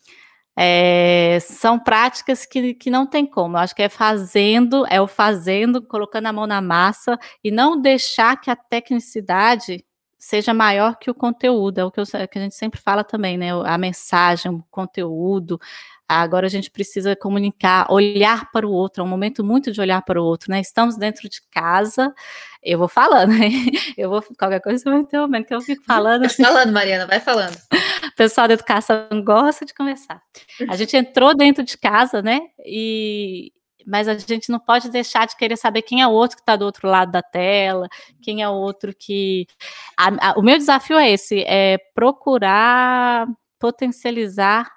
é, 0.57 1.37
são 1.39 1.77
práticas 1.77 2.47
que, 2.47 2.73
que 2.73 2.89
não 2.89 3.05
tem 3.05 3.27
como. 3.27 3.57
Eu 3.57 3.61
acho 3.61 3.75
que 3.75 3.83
é 3.83 3.89
fazendo, 3.89 4.87
é 4.89 4.99
o 4.99 5.05
fazendo, 5.05 5.83
colocando 5.85 6.25
a 6.25 6.33
mão 6.33 6.47
na 6.47 6.61
massa 6.61 7.15
e 7.43 7.51
não 7.51 7.79
deixar 7.79 8.41
que 8.41 8.49
a 8.49 8.55
tecnicidade 8.55 9.85
seja 10.21 10.53
maior 10.53 10.99
que 10.99 11.09
o 11.09 11.15
conteúdo, 11.15 11.79
é 11.79 11.83
o 11.83 11.89
que, 11.89 11.99
eu, 11.99 12.05
que, 12.05 12.37
a 12.37 12.41
gente 12.41 12.53
sempre 12.53 12.79
fala 12.79 13.03
também, 13.03 13.39
né? 13.39 13.49
A 13.65 13.75
mensagem, 13.75 14.51
o 14.51 14.63
conteúdo. 14.69 15.59
Agora 16.07 16.45
a 16.45 16.49
gente 16.49 16.69
precisa 16.69 17.15
comunicar, 17.15 17.91
olhar 17.91 18.51
para 18.51 18.67
o 18.67 18.71
outro, 18.71 19.01
é 19.01 19.03
um 19.03 19.09
momento 19.09 19.43
muito 19.43 19.71
de 19.71 19.81
olhar 19.81 19.99
para 20.03 20.21
o 20.21 20.23
outro, 20.23 20.51
né? 20.51 20.59
Estamos 20.61 20.95
dentro 20.95 21.27
de 21.27 21.41
casa, 21.49 22.13
eu 22.61 22.77
vou 22.77 22.87
falando, 22.87 23.31
né? 23.31 23.49
Eu 23.97 24.11
vou, 24.11 24.23
qualquer 24.37 24.61
coisa 24.61 24.83
eu 24.85 24.91
vou 24.93 25.01
interrompendo, 25.01 25.45
que 25.45 25.53
eu 25.53 25.61
fico 25.61 25.83
falando. 25.83 26.21
Vai 26.21 26.29
falando, 26.47 26.71
Mariana, 26.71 27.07
vai 27.07 27.19
falando. 27.19 27.55
O 27.55 28.15
pessoal 28.15 28.47
da 28.47 28.53
educação 28.53 29.07
gosta 29.23 29.65
de 29.65 29.73
conversar. 29.73 30.21
A 30.69 30.75
gente 30.75 30.95
entrou 30.95 31.35
dentro 31.35 31.63
de 31.63 31.77
casa, 31.77 32.21
né? 32.21 32.41
E, 32.65 33.51
mas 33.85 34.07
a 34.07 34.17
gente 34.17 34.49
não 34.49 34.59
pode 34.59 34.89
deixar 34.89 35.27
de 35.27 35.35
querer 35.35 35.57
saber 35.57 35.81
quem 35.81 36.01
é 36.01 36.07
o 36.07 36.11
outro 36.11 36.37
que 36.37 36.41
está 36.41 36.55
do 36.55 36.65
outro 36.65 36.87
lado 36.87 37.11
da 37.11 37.21
tela, 37.21 37.87
quem 38.21 38.41
é 38.41 38.49
o 38.49 38.53
outro 38.53 38.93
que. 38.97 39.47
A, 39.97 40.31
a, 40.31 40.39
o 40.39 40.41
meu 40.41 40.57
desafio 40.57 40.97
é 40.97 41.11
esse: 41.11 41.43
é 41.45 41.77
procurar 41.93 43.27
potencializar 43.59 44.71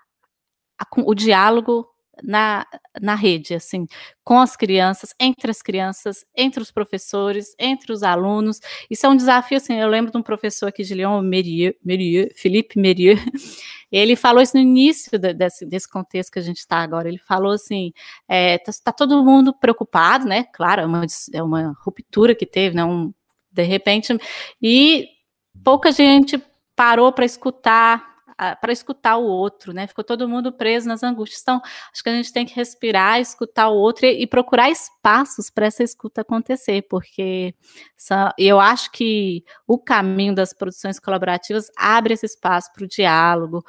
a, 0.78 0.84
o 0.98 1.14
diálogo 1.14 1.88
na, 2.22 2.66
na 3.00 3.14
rede, 3.14 3.54
assim, 3.54 3.86
com 4.22 4.38
as 4.38 4.56
crianças, 4.56 5.14
entre 5.18 5.50
as 5.50 5.60
crianças, 5.60 6.24
entre 6.36 6.62
os 6.62 6.70
professores, 6.70 7.54
entre 7.58 7.92
os 7.92 8.02
alunos. 8.02 8.60
Isso 8.90 9.06
é 9.06 9.08
um 9.08 9.16
desafio, 9.16 9.56
assim, 9.56 9.74
eu 9.74 9.88
lembro 9.88 10.12
de 10.12 10.18
um 10.18 10.22
professor 10.22 10.66
aqui 10.66 10.82
de 10.82 10.94
Lyon, 10.94 11.22
Merieux, 11.22 11.74
Philippe 12.36 12.78
Merieux, 12.78 13.20
ele 13.90 14.16
falou 14.16 14.42
isso 14.42 14.56
no 14.56 14.62
início 14.62 15.18
de, 15.18 15.32
desse, 15.32 15.66
desse 15.66 15.88
contexto 15.88 16.32
que 16.32 16.38
a 16.38 16.42
gente 16.42 16.58
está 16.58 16.78
agora, 16.78 17.08
ele 17.08 17.18
falou 17.18 17.52
assim, 17.52 17.92
é, 18.28 18.58
tá, 18.58 18.72
tá, 18.84 18.92
todo 18.92 19.24
mundo 19.24 19.52
preocupado, 19.52 20.26
né, 20.26 20.44
claro, 20.52 20.82
é 20.82 20.86
uma, 20.86 21.06
é 21.32 21.42
uma 21.42 21.76
ruptura 21.80 22.34
que 22.34 22.46
teve, 22.46 22.76
né, 22.76 22.84
um, 22.84 23.12
de 23.52 23.62
repente, 23.62 24.16
e 24.60 25.08
pouca 25.62 25.92
gente 25.92 26.42
parou 26.74 27.12
para 27.12 27.24
escutar 27.24 28.13
para 28.36 28.72
escutar 28.72 29.16
o 29.16 29.24
outro, 29.24 29.72
né? 29.72 29.86
Ficou 29.86 30.04
todo 30.04 30.28
mundo 30.28 30.52
preso 30.52 30.88
nas 30.88 31.02
angústias. 31.02 31.42
Então, 31.42 31.60
acho 31.92 32.02
que 32.02 32.08
a 32.08 32.14
gente 32.14 32.32
tem 32.32 32.44
que 32.46 32.54
respirar, 32.54 33.20
escutar 33.20 33.68
o 33.68 33.76
outro 33.76 34.06
e, 34.06 34.22
e 34.22 34.26
procurar 34.26 34.70
espaços 34.70 35.50
para 35.50 35.66
essa 35.66 35.82
escuta 35.82 36.22
acontecer, 36.22 36.82
porque 36.88 37.54
eu 38.38 38.60
acho 38.60 38.90
que 38.92 39.44
o 39.66 39.78
caminho 39.78 40.34
das 40.34 40.52
produções 40.52 40.98
colaborativas 40.98 41.70
abre 41.76 42.14
esse 42.14 42.26
espaço 42.26 42.72
para 42.72 42.84
o 42.84 42.88
diálogo, 42.88 43.64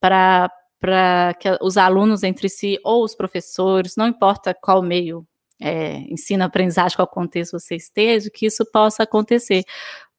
para 0.00 0.50
para 0.78 1.34
que 1.40 1.48
os 1.62 1.76
alunos 1.78 2.22
entre 2.22 2.48
si 2.48 2.78
ou 2.84 3.02
os 3.02 3.14
professores, 3.14 3.96
não 3.96 4.06
importa 4.06 4.54
qual 4.54 4.82
meio 4.82 5.26
é, 5.60 5.98
ensino, 6.12 6.44
aprendizagem, 6.44 6.96
qual 6.96 7.08
contexto 7.08 7.58
você 7.58 7.76
esteja, 7.76 8.30
que 8.30 8.46
isso 8.46 8.64
possa 8.70 9.02
acontecer 9.04 9.64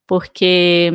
porque 0.08 0.90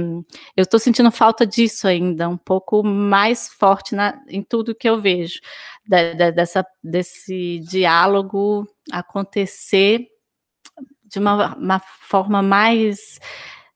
eu 0.56 0.62
estou 0.62 0.80
sentindo 0.80 1.12
falta 1.12 1.46
disso 1.46 1.86
ainda, 1.86 2.28
um 2.28 2.38
pouco 2.38 2.82
mais 2.82 3.48
forte 3.48 3.94
na, 3.94 4.18
em 4.26 4.42
tudo 4.42 4.74
que 4.74 4.88
eu 4.88 5.00
vejo, 5.00 5.38
da, 5.86 6.14
da, 6.14 6.30
dessa, 6.30 6.66
desse 6.82 7.60
diálogo 7.60 8.66
acontecer 8.90 10.08
de 11.04 11.18
uma, 11.18 11.54
uma 11.54 11.78
forma 11.78 12.42
mais 12.42 13.20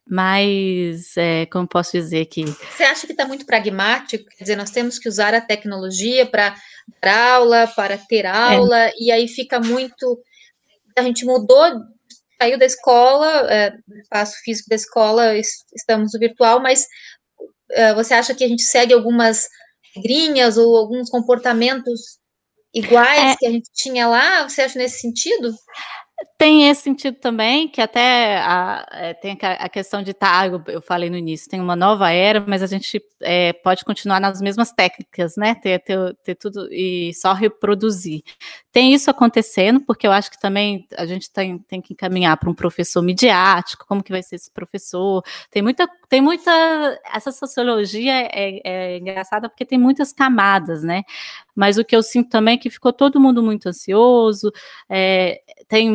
mais, 0.08 1.16
é, 1.16 1.46
como 1.46 1.66
posso 1.66 1.90
dizer 1.90 2.20
aqui? 2.20 2.44
Você 2.44 2.84
acha 2.84 3.08
que 3.08 3.12
está 3.12 3.26
muito 3.26 3.44
pragmático? 3.44 4.24
Quer 4.38 4.44
dizer, 4.44 4.56
nós 4.56 4.70
temos 4.70 5.00
que 5.00 5.08
usar 5.08 5.34
a 5.34 5.40
tecnologia 5.40 6.24
para 6.24 6.54
dar 7.02 7.34
aula, 7.34 7.66
para 7.66 7.98
ter 7.98 8.24
é. 8.24 8.28
aula, 8.28 8.84
é. 8.84 8.92
e 9.00 9.10
aí 9.10 9.26
fica 9.26 9.58
muito. 9.58 10.22
A 10.96 11.02
gente 11.02 11.24
mudou 11.26 11.60
saiu 12.40 12.58
da 12.58 12.66
escola, 12.66 13.52
é, 13.52 13.72
espaço 14.02 14.34
físico 14.44 14.68
da 14.68 14.76
escola, 14.76 15.36
estamos 15.36 16.12
no 16.12 16.20
virtual, 16.20 16.60
mas 16.60 16.86
é, 17.70 17.94
você 17.94 18.14
acha 18.14 18.34
que 18.34 18.44
a 18.44 18.48
gente 18.48 18.62
segue 18.62 18.92
algumas 18.92 19.48
regrinhas 19.94 20.56
ou 20.56 20.76
alguns 20.76 21.08
comportamentos 21.10 22.18
iguais 22.74 23.32
é, 23.32 23.36
que 23.36 23.46
a 23.46 23.50
gente 23.50 23.70
tinha 23.74 24.06
lá? 24.06 24.48
Você 24.48 24.62
acha 24.62 24.78
nesse 24.78 25.00
sentido? 25.00 25.54
Tem 26.38 26.68
esse 26.68 26.82
sentido 26.82 27.16
também, 27.16 27.66
que 27.66 27.80
até 27.80 28.36
a, 28.38 28.86
é, 28.92 29.14
tem 29.14 29.38
a 29.40 29.68
questão 29.70 30.02
de 30.02 30.10
estar, 30.10 30.50
tá, 30.50 30.70
eu 30.70 30.82
falei 30.82 31.08
no 31.08 31.16
início, 31.16 31.48
tem 31.48 31.60
uma 31.60 31.74
nova 31.74 32.10
era, 32.10 32.44
mas 32.46 32.62
a 32.62 32.66
gente 32.66 33.02
é, 33.22 33.54
pode 33.54 33.82
continuar 33.86 34.20
nas 34.20 34.38
mesmas 34.42 34.70
técnicas, 34.70 35.34
né? 35.38 35.54
Ter, 35.54 35.78
ter, 35.78 36.14
ter, 36.22 36.34
tudo 36.34 36.68
e 36.70 37.14
só 37.14 37.32
reproduzir. 37.32 38.22
Tem 38.70 38.92
isso 38.92 39.10
acontecendo, 39.10 39.80
porque 39.80 40.06
eu 40.06 40.12
acho 40.12 40.30
que 40.30 40.38
também 40.38 40.86
a 40.98 41.06
gente 41.06 41.30
tem, 41.30 41.58
tem 41.58 41.80
que 41.80 41.94
encaminhar 41.94 42.36
para 42.36 42.50
um 42.50 42.54
professor 42.54 43.00
midiático, 43.00 43.86
como 43.88 44.02
que 44.02 44.12
vai 44.12 44.22
ser 44.22 44.36
esse 44.36 44.50
professor. 44.50 45.22
Tem 45.50 45.62
muita, 45.62 45.88
tem 46.06 46.20
muita. 46.20 46.50
Essa 47.14 47.32
sociologia 47.32 48.12
é, 48.12 48.60
é 48.62 48.98
engraçada 48.98 49.48
porque 49.48 49.64
tem 49.64 49.78
muitas 49.78 50.12
camadas, 50.12 50.82
né? 50.82 51.02
Mas 51.54 51.78
o 51.78 51.84
que 51.84 51.96
eu 51.96 52.02
sinto 52.02 52.28
também 52.28 52.56
é 52.56 52.58
que 52.58 52.68
ficou 52.68 52.92
todo 52.92 53.18
mundo 53.18 53.42
muito 53.42 53.66
ansioso, 53.66 54.52
é, 54.90 55.40
tem 55.66 55.90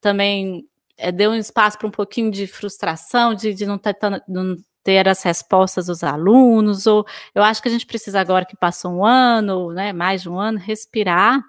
também 0.00 0.64
é, 0.96 1.10
deu 1.10 1.30
um 1.30 1.34
espaço 1.34 1.78
para 1.78 1.88
um 1.88 1.90
pouquinho 1.90 2.30
de 2.30 2.46
frustração, 2.46 3.34
de, 3.34 3.54
de 3.54 3.66
não, 3.66 3.78
ter, 3.78 3.96
não 4.28 4.56
ter 4.82 5.08
as 5.08 5.22
respostas 5.22 5.86
dos 5.86 6.02
alunos, 6.02 6.86
ou 6.86 7.04
eu 7.34 7.42
acho 7.42 7.62
que 7.62 7.68
a 7.68 7.70
gente 7.72 7.86
precisa 7.86 8.20
agora 8.20 8.44
que 8.44 8.56
passou 8.56 8.92
um 8.92 9.04
ano, 9.04 9.72
né, 9.72 9.92
mais 9.92 10.22
de 10.22 10.28
um 10.28 10.38
ano, 10.38 10.58
respirar, 10.58 11.40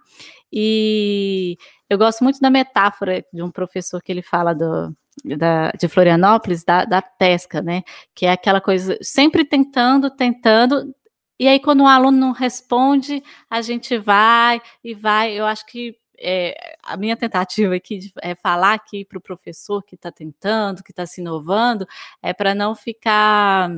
e 0.51 1.57
eu 1.89 1.97
gosto 1.97 2.23
muito 2.23 2.39
da 2.39 2.49
metáfora 2.49 3.23
de 3.33 3.41
um 3.41 3.51
professor 3.51 4.01
que 4.01 4.11
ele 4.11 4.21
fala 4.21 4.53
do, 4.53 4.95
da, 5.37 5.71
de 5.71 5.87
Florianópolis, 5.87 6.63
da, 6.63 6.85
da 6.85 7.01
pesca, 7.01 7.61
né, 7.61 7.83
que 8.15 8.25
é 8.25 8.31
aquela 8.31 8.61
coisa, 8.61 8.97
sempre 9.01 9.45
tentando, 9.45 10.09
tentando, 10.09 10.93
e 11.39 11.47
aí, 11.47 11.59
quando 11.59 11.81
um 11.81 11.87
aluno 11.87 12.17
não 12.17 12.31
responde, 12.31 13.21
a 13.49 13.61
gente 13.61 13.97
vai 13.97 14.61
e 14.83 14.93
vai. 14.93 15.33
Eu 15.33 15.45
acho 15.45 15.65
que 15.65 15.95
é, 16.23 16.75
a 16.81 16.97
minha 16.97 17.15
tentativa 17.17 17.75
aqui 17.75 18.11
é 18.21 18.33
falar 18.35 18.73
aqui 18.73 19.05
para 19.05 19.17
o 19.17 19.21
professor 19.21 19.83
que 19.83 19.95
está 19.95 20.11
tentando, 20.11 20.83
que 20.83 20.91
está 20.91 21.05
se 21.05 21.21
inovando, 21.21 21.85
é 22.21 22.33
para 22.33 22.55
não 22.55 22.75
ficar. 22.75 23.69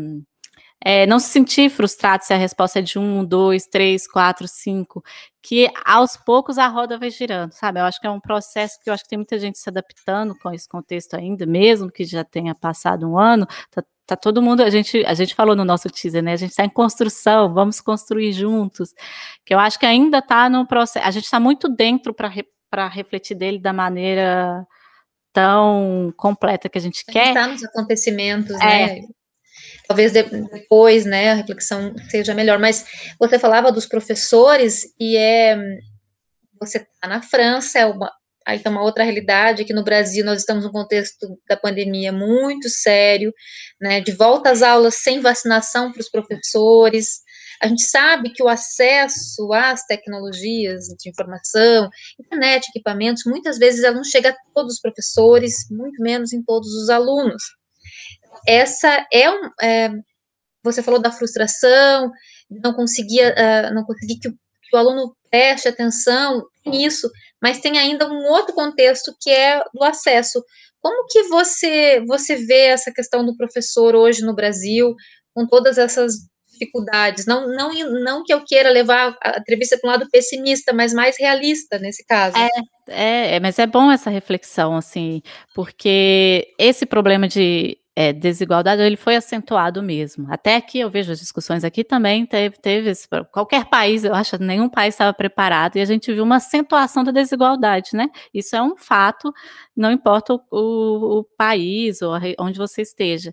É, 0.88 1.08
não 1.08 1.20
se 1.20 1.30
sentir 1.30 1.70
frustrado 1.70 2.24
se 2.24 2.34
a 2.34 2.38
resposta 2.38 2.78
é 2.80 2.82
de 2.82 3.00
um, 3.00 3.26
dois, 3.26 3.66
três, 3.66 4.08
quatro, 4.08 4.48
cinco, 4.48 5.04
que 5.42 5.72
aos 5.84 6.16
poucos 6.16 6.58
a 6.60 6.68
roda 6.68 7.00
vai 7.00 7.10
girando, 7.10 7.54
sabe? 7.54 7.80
Eu 7.80 7.86
acho 7.86 8.00
que 8.00 8.06
é 8.06 8.10
um 8.12 8.20
processo 8.20 8.80
que 8.84 8.90
eu 8.90 8.94
acho 8.94 9.04
que 9.04 9.10
tem 9.10 9.18
muita 9.18 9.40
gente 9.40 9.58
se 9.58 9.68
adaptando 9.70 10.38
com 10.38 10.52
esse 10.54 10.68
contexto 10.68 11.16
ainda, 11.16 11.46
mesmo 11.46 11.92
que 11.92 12.06
já 12.06 12.24
tenha 12.24 12.54
passado 12.54 13.10
um 13.10 13.18
ano, 13.18 13.48
tá, 13.72 13.84
tá 14.06 14.16
todo 14.16 14.42
mundo, 14.42 14.62
a 14.62 14.70
gente, 14.70 15.04
a 15.06 15.14
gente 15.14 15.34
falou 15.34 15.56
no 15.56 15.66
nosso 15.66 15.90
teaser, 15.90 16.22
né? 16.22 16.34
A 16.34 16.38
gente 16.38 16.52
está 16.52 16.64
em 16.64 16.70
construção, 16.70 17.54
vamos 17.54 17.82
construir 17.82 18.32
juntos. 18.34 18.94
Que 19.46 19.54
eu 19.54 19.60
acho 19.60 19.80
que 19.80 19.86
ainda 19.86 20.20
está 20.20 20.50
no 20.50 20.68
processo, 20.68 21.06
a 21.06 21.12
gente 21.12 21.26
está 21.26 21.40
muito 21.40 21.68
dentro 21.68 22.14
para 22.14 22.28
re, 22.28 22.46
refletir 22.92 23.36
dele 23.36 23.60
da 23.60 23.74
maneira 23.74 24.66
tão 25.34 26.14
completa 26.16 26.70
que 26.70 26.78
a 26.78 26.82
gente 26.82 27.04
a 27.08 27.12
quer. 27.12 27.28
Está 27.30 27.48
nos 27.48 27.64
acontecimentos, 27.64 28.56
é. 28.62 28.96
né? 28.96 29.02
Talvez 29.88 30.12
depois, 30.12 31.06
né, 31.06 31.32
a 31.32 31.36
reflexão 31.36 31.94
seja 32.10 32.34
melhor. 32.34 32.60
Mas 32.60 33.14
você 33.20 33.38
falava 33.38 33.72
dos 33.72 33.86
professores 33.86 34.86
e 35.00 35.18
é 35.18 35.58
você 36.60 36.78
está 36.78 37.08
na 37.08 37.22
França, 37.22 37.80
é 37.80 37.86
uma, 37.86 38.12
aí 38.46 38.60
tem 38.60 38.72
uma 38.72 38.84
outra 38.84 39.04
realidade, 39.04 39.64
aqui 39.64 39.74
no 39.74 39.84
Brasil 39.84 40.24
nós 40.24 40.40
estamos 40.40 40.64
num 40.64 40.72
contexto 40.72 41.40
da 41.48 41.58
pandemia 41.58 42.12
muito 42.12 42.70
sério, 42.70 43.34
né, 43.82 44.02
de 44.02 44.12
volta 44.12 44.52
às 44.52 44.62
aulas 44.62 44.96
sem 44.96 45.20
vacinação 45.20 45.92
para 45.92 46.02
os 46.02 46.10
professores, 46.10 47.24
A 47.62 47.68
gente 47.68 47.84
sabe 47.84 48.32
que 48.32 48.44
o 48.44 48.48
acesso 48.48 49.52
às 49.54 49.86
tecnologias 49.86 50.86
de 51.00 51.10
informação, 51.10 51.90
internet, 52.20 52.68
equipamentos, 52.70 53.24
muitas 53.26 53.58
vezes 53.58 53.84
ela 53.84 53.96
não 53.96 54.04
chega 54.04 54.30
a 54.30 54.36
todos 54.54 54.76
os 54.76 54.82
professores, 54.82 55.68
muito 55.72 56.02
menos 56.02 56.34
em 56.34 56.44
todos 56.44 56.70
os 56.74 56.90
alunos. 56.90 57.42
Essa 58.48 59.06
é 59.12 59.30
um. 59.30 59.50
É, 59.62 59.90
você 60.64 60.84
falou 60.84 61.02
da 61.02 61.12
frustração, 61.12 62.12
não 62.50 62.74
conseguia, 62.74 63.34
uh, 63.34 63.74
não 63.74 63.84
conseguir 63.86 64.20
que 64.20 64.28
o, 64.28 64.32
que 64.32 64.76
o 64.76 64.80
aluno 64.80 65.16
preste 65.30 65.68
atenção 65.68 66.44
nisso, 66.66 67.10
mas 67.46 67.60
tem 67.60 67.78
ainda 67.78 68.12
um 68.12 68.26
outro 68.26 68.56
contexto 68.56 69.16
que 69.22 69.30
é 69.30 69.62
do 69.72 69.84
acesso. 69.84 70.44
Como 70.82 71.06
que 71.08 71.22
você 71.28 72.04
você 72.08 72.38
vê 72.38 72.70
essa 72.70 72.92
questão 72.92 73.24
do 73.24 73.38
professor 73.38 73.94
hoje 73.94 74.26
no 74.26 74.34
Brasil, 74.34 74.96
com 75.32 75.46
todas 75.46 75.78
essas 75.78 76.14
dificuldades? 76.52 77.28
Não, 77.28 77.48
não, 77.48 77.72
não 78.04 78.24
que 78.24 78.34
eu 78.34 78.44
queira 78.44 78.72
levar 78.72 79.16
a 79.24 79.38
entrevista 79.38 79.78
para 79.78 79.88
um 79.88 79.92
lado 79.92 80.10
pessimista, 80.12 80.74
mas 80.74 80.92
mais 80.92 81.20
realista 81.20 81.78
nesse 81.78 82.04
caso. 82.04 82.36
É, 82.36 82.50
é, 82.88 83.36
é, 83.36 83.40
mas 83.40 83.60
é 83.60 83.68
bom 83.68 83.92
essa 83.92 84.10
reflexão, 84.10 84.76
assim, 84.76 85.22
porque 85.54 86.52
esse 86.58 86.84
problema 86.84 87.28
de 87.28 87.78
é, 87.96 88.12
desigualdade, 88.12 88.82
ele 88.82 88.98
foi 88.98 89.16
acentuado 89.16 89.82
mesmo. 89.82 90.28
Até 90.30 90.56
aqui 90.58 90.80
eu 90.80 90.90
vejo 90.90 91.12
as 91.14 91.20
discussões 91.20 91.64
aqui 91.64 91.84
também, 91.84 92.26
teve, 92.26 92.58
teve 92.58 92.90
esse, 92.90 93.08
qualquer 93.32 93.66
país, 93.66 94.04
eu 94.04 94.14
acho, 94.14 94.38
nenhum 94.38 94.68
país 94.70 94.94
estava 94.94 95.14
preparado, 95.14 95.78
e 95.78 95.82
a 95.82 95.86
gente 95.86 96.12
viu 96.14 96.24
uma 96.24 96.36
acentuação 96.36 97.04
da 97.04 97.12
desigualdade, 97.12 97.92
né? 97.94 98.10
Isso 98.34 98.56
é 98.56 98.62
um 98.62 98.76
fato, 98.76 99.34
não 99.76 99.92
importa 99.92 100.34
o, 100.34 100.42
o, 100.52 101.20
o 101.20 101.24
país 101.38 102.02
ou 102.02 102.12
onde 102.40 102.58
você 102.58 102.82
esteja, 102.82 103.32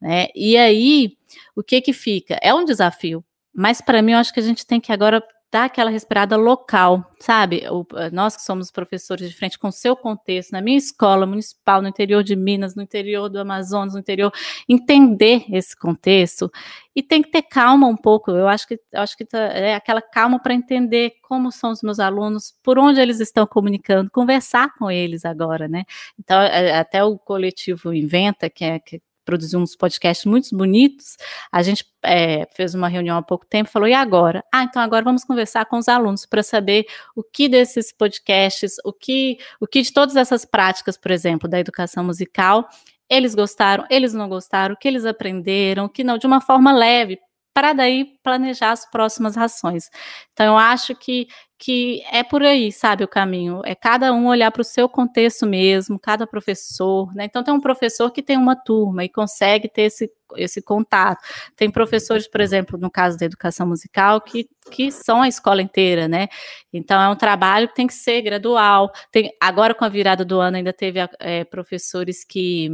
né? 0.00 0.26
E 0.34 0.58
aí, 0.58 1.16
o 1.56 1.62
que 1.62 1.80
que 1.80 1.94
fica? 1.94 2.38
É 2.42 2.52
um 2.52 2.64
desafio, 2.64 3.24
mas 3.54 3.80
para 3.80 4.02
mim 4.02 4.12
eu 4.12 4.18
acho 4.18 4.34
que 4.34 4.40
a 4.40 4.42
gente 4.42 4.66
tem 4.66 4.78
que 4.78 4.92
agora 4.92 5.22
dar 5.52 5.64
aquela 5.64 5.90
respirada 5.90 6.34
local, 6.34 7.04
sabe? 7.20 7.62
O, 7.70 7.86
eh, 7.98 8.10
nós 8.10 8.34
que 8.34 8.42
somos 8.42 8.70
professores 8.70 9.28
de 9.28 9.36
frente 9.36 9.58
com 9.58 9.68
o 9.68 9.72
seu 9.72 9.94
contexto, 9.94 10.52
na 10.52 10.62
minha 10.62 10.78
escola 10.78 11.26
municipal, 11.26 11.82
no 11.82 11.88
interior 11.88 12.24
de 12.24 12.34
Minas, 12.34 12.74
no 12.74 12.82
interior 12.82 13.28
do 13.28 13.38
Amazonas, 13.38 13.92
no 13.92 14.00
interior, 14.00 14.32
entender 14.66 15.44
esse 15.52 15.76
contexto 15.76 16.50
e 16.96 17.02
tem 17.02 17.22
que 17.22 17.30
ter 17.30 17.42
calma 17.42 17.86
um 17.86 17.96
pouco. 17.96 18.30
Eu 18.30 18.48
acho 18.48 18.66
que 18.66 18.80
eu 18.90 19.00
acho 19.02 19.14
que 19.14 19.26
tá, 19.26 19.38
é 19.38 19.74
aquela 19.74 20.00
calma 20.00 20.40
para 20.40 20.54
entender 20.54 21.12
como 21.22 21.52
são 21.52 21.70
os 21.70 21.82
meus 21.82 22.00
alunos, 22.00 22.54
por 22.62 22.78
onde 22.78 22.98
eles 22.98 23.20
estão 23.20 23.46
comunicando, 23.46 24.10
conversar 24.10 24.72
com 24.78 24.90
eles 24.90 25.22
agora, 25.26 25.68
né? 25.68 25.84
Então, 26.18 26.40
é, 26.40 26.78
até 26.78 27.04
o 27.04 27.18
coletivo 27.18 27.92
Inventa, 27.92 28.48
que 28.48 28.64
é 28.64 28.78
que 28.78 29.02
produziu 29.24 29.60
uns 29.60 29.76
podcasts 29.76 30.26
muito 30.26 30.54
bonitos. 30.56 31.16
A 31.50 31.62
gente 31.62 31.84
é, 32.02 32.46
fez 32.54 32.74
uma 32.74 32.88
reunião 32.88 33.16
há 33.16 33.22
pouco 33.22 33.46
tempo, 33.46 33.70
falou, 33.70 33.88
e 33.88 33.94
agora? 33.94 34.44
Ah, 34.52 34.64
então 34.64 34.80
agora 34.82 35.04
vamos 35.04 35.24
conversar 35.24 35.66
com 35.66 35.78
os 35.78 35.88
alunos 35.88 36.26
para 36.26 36.42
saber 36.42 36.86
o 37.14 37.22
que 37.22 37.48
desses 37.48 37.92
podcasts, 37.92 38.76
o 38.84 38.92
que, 38.92 39.38
o 39.60 39.66
que 39.66 39.82
de 39.82 39.92
todas 39.92 40.16
essas 40.16 40.44
práticas, 40.44 40.96
por 40.96 41.10
exemplo, 41.10 41.48
da 41.48 41.58
educação 41.58 42.04
musical, 42.04 42.68
eles 43.08 43.34
gostaram, 43.34 43.84
eles 43.90 44.14
não 44.14 44.28
gostaram, 44.28 44.74
o 44.74 44.78
que 44.78 44.88
eles 44.88 45.04
aprenderam, 45.04 45.84
o 45.84 45.88
que 45.88 46.02
não, 46.02 46.16
de 46.16 46.26
uma 46.26 46.40
forma 46.40 46.72
leve, 46.72 47.18
para 47.54 47.72
daí 47.72 48.18
planejar 48.22 48.72
as 48.72 48.88
próximas 48.90 49.36
ações. 49.36 49.90
Então, 50.32 50.46
eu 50.46 50.56
acho 50.56 50.94
que, 50.94 51.28
que 51.58 52.02
é 52.10 52.22
por 52.22 52.42
aí, 52.42 52.72
sabe, 52.72 53.04
o 53.04 53.08
caminho. 53.08 53.60
É 53.64 53.74
cada 53.74 54.12
um 54.12 54.26
olhar 54.26 54.50
para 54.50 54.62
o 54.62 54.64
seu 54.64 54.88
contexto 54.88 55.46
mesmo, 55.46 55.98
cada 55.98 56.26
professor, 56.26 57.14
né? 57.14 57.24
Então, 57.24 57.44
tem 57.44 57.52
um 57.52 57.60
professor 57.60 58.10
que 58.10 58.22
tem 58.22 58.36
uma 58.36 58.56
turma 58.56 59.04
e 59.04 59.08
consegue 59.08 59.68
ter 59.68 59.82
esse, 59.82 60.10
esse 60.36 60.62
contato. 60.62 61.20
Tem 61.54 61.70
professores, 61.70 62.26
por 62.26 62.40
exemplo, 62.40 62.78
no 62.78 62.90
caso 62.90 63.18
da 63.18 63.26
educação 63.26 63.66
musical, 63.66 64.20
que, 64.20 64.48
que 64.70 64.90
são 64.90 65.20
a 65.22 65.28
escola 65.28 65.60
inteira, 65.60 66.08
né? 66.08 66.28
Então, 66.72 67.00
é 67.00 67.08
um 67.08 67.16
trabalho 67.16 67.68
que 67.68 67.74
tem 67.74 67.86
que 67.86 67.94
ser 67.94 68.22
gradual. 68.22 68.90
Tem, 69.10 69.30
agora, 69.40 69.74
com 69.74 69.84
a 69.84 69.88
virada 69.88 70.24
do 70.24 70.40
ano, 70.40 70.56
ainda 70.56 70.72
teve 70.72 70.98
é, 71.20 71.44
professores 71.44 72.24
que 72.24 72.70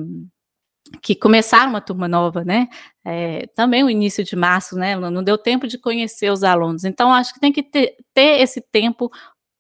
que 1.02 1.14
começaram 1.14 1.70
uma 1.70 1.80
turma 1.80 2.08
nova, 2.08 2.44
né? 2.44 2.68
É, 3.04 3.46
também 3.54 3.82
o 3.84 3.90
início 3.90 4.24
de 4.24 4.36
março, 4.36 4.76
né? 4.76 4.96
Não 4.96 5.22
deu 5.22 5.38
tempo 5.38 5.66
de 5.66 5.78
conhecer 5.78 6.30
os 6.30 6.42
alunos. 6.42 6.84
Então, 6.84 7.12
acho 7.12 7.32
que 7.34 7.40
tem 7.40 7.52
que 7.52 7.62
ter, 7.62 7.96
ter 8.14 8.40
esse 8.40 8.60
tempo 8.60 9.10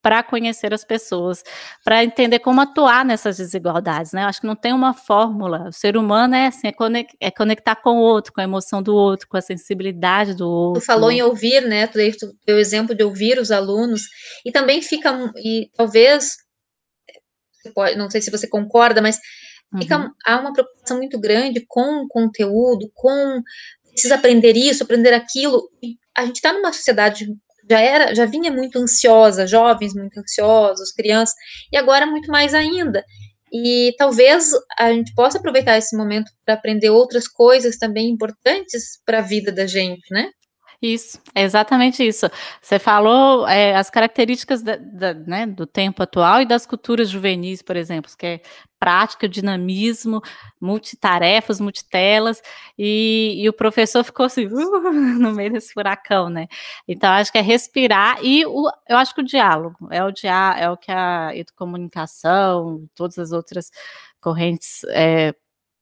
para 0.00 0.22
conhecer 0.22 0.72
as 0.72 0.84
pessoas, 0.84 1.42
para 1.84 2.04
entender 2.04 2.38
como 2.38 2.60
atuar 2.60 3.04
nessas 3.04 3.36
desigualdades, 3.36 4.12
né? 4.12 4.22
Acho 4.24 4.40
que 4.40 4.46
não 4.46 4.54
tem 4.54 4.72
uma 4.72 4.94
fórmula. 4.94 5.68
O 5.68 5.72
ser 5.72 5.96
humano 5.96 6.34
é 6.34 6.46
assim, 6.46 6.68
é, 6.68 6.72
é 7.20 7.30
conectar 7.30 7.76
com 7.76 7.98
o 7.98 8.00
outro, 8.00 8.32
com 8.32 8.40
a 8.40 8.44
emoção 8.44 8.82
do 8.82 8.94
outro, 8.94 9.28
com 9.28 9.36
a 9.36 9.40
sensibilidade 9.42 10.34
do 10.34 10.48
outro. 10.48 10.80
Tu 10.80 10.86
falou 10.86 11.10
em 11.10 11.22
ouvir, 11.22 11.62
né? 11.62 11.86
Tu 11.86 11.98
deu 12.46 12.56
o 12.56 12.60
exemplo 12.60 12.94
de 12.94 13.02
ouvir 13.02 13.38
os 13.38 13.50
alunos 13.50 14.02
e 14.46 14.52
também 14.52 14.80
fica 14.80 15.32
e 15.36 15.68
talvez 15.76 16.36
pode, 17.74 17.96
não 17.96 18.08
sei 18.08 18.20
se 18.22 18.30
você 18.30 18.48
concorda, 18.48 19.02
mas 19.02 19.18
Fica, 19.76 19.98
uhum. 19.98 20.10
há 20.24 20.40
uma 20.40 20.52
preocupação 20.52 20.96
muito 20.96 21.20
grande 21.20 21.64
com 21.68 22.02
o 22.02 22.08
conteúdo, 22.08 22.90
com 22.94 23.42
precisa 23.92 24.14
aprender 24.14 24.56
isso, 24.56 24.82
aprender 24.82 25.12
aquilo. 25.12 25.68
A 26.16 26.24
gente 26.24 26.36
está 26.36 26.52
numa 26.52 26.72
sociedade 26.72 27.26
já 27.70 27.80
era, 27.80 28.14
já 28.14 28.24
vinha 28.24 28.50
muito 28.50 28.78
ansiosa, 28.78 29.46
jovens 29.46 29.94
muito 29.94 30.18
ansiosos, 30.18 30.92
crianças, 30.92 31.34
e 31.70 31.76
agora 31.76 32.06
muito 32.06 32.30
mais 32.30 32.54
ainda. 32.54 33.04
E 33.52 33.94
talvez 33.98 34.50
a 34.78 34.92
gente 34.92 35.14
possa 35.14 35.38
aproveitar 35.38 35.76
esse 35.76 35.96
momento 35.96 36.30
para 36.44 36.54
aprender 36.54 36.90
outras 36.90 37.26
coisas 37.26 37.76
também 37.76 38.08
importantes 38.08 39.00
para 39.04 39.18
a 39.18 39.22
vida 39.22 39.50
da 39.52 39.66
gente, 39.66 40.02
né? 40.10 40.30
Isso, 40.80 41.20
é 41.34 41.42
exatamente 41.42 42.06
isso. 42.06 42.30
Você 42.62 42.78
falou 42.78 43.48
é, 43.48 43.74
as 43.74 43.90
características 43.90 44.62
da, 44.62 44.76
da, 44.76 45.12
né, 45.12 45.44
do 45.44 45.66
tempo 45.66 46.04
atual 46.04 46.40
e 46.40 46.46
das 46.46 46.66
culturas 46.66 47.10
juvenis, 47.10 47.62
por 47.62 47.74
exemplo, 47.76 48.12
que 48.16 48.26
é 48.26 48.40
prática, 48.78 49.28
dinamismo, 49.28 50.22
multitarefas, 50.60 51.58
multitelas, 51.58 52.40
e, 52.78 53.34
e 53.38 53.48
o 53.48 53.52
professor 53.52 54.04
ficou 54.04 54.26
assim, 54.26 54.46
uh, 54.54 54.92
no 54.92 55.32
meio 55.32 55.52
desse 55.52 55.72
furacão, 55.72 56.30
né? 56.30 56.46
Então, 56.86 57.10
acho 57.10 57.32
que 57.32 57.38
é 57.38 57.42
respirar 57.42 58.24
e 58.24 58.46
o, 58.46 58.70
eu 58.88 58.96
acho 58.98 59.12
que 59.12 59.20
o 59.20 59.24
diálogo 59.24 59.88
é 59.90 60.04
o, 60.04 60.12
dia, 60.12 60.54
é 60.60 60.70
o 60.70 60.76
que 60.76 60.92
a 60.92 61.32
comunicação, 61.56 62.88
todas 62.94 63.18
as 63.18 63.32
outras 63.32 63.68
correntes 64.20 64.84
é, 64.90 65.34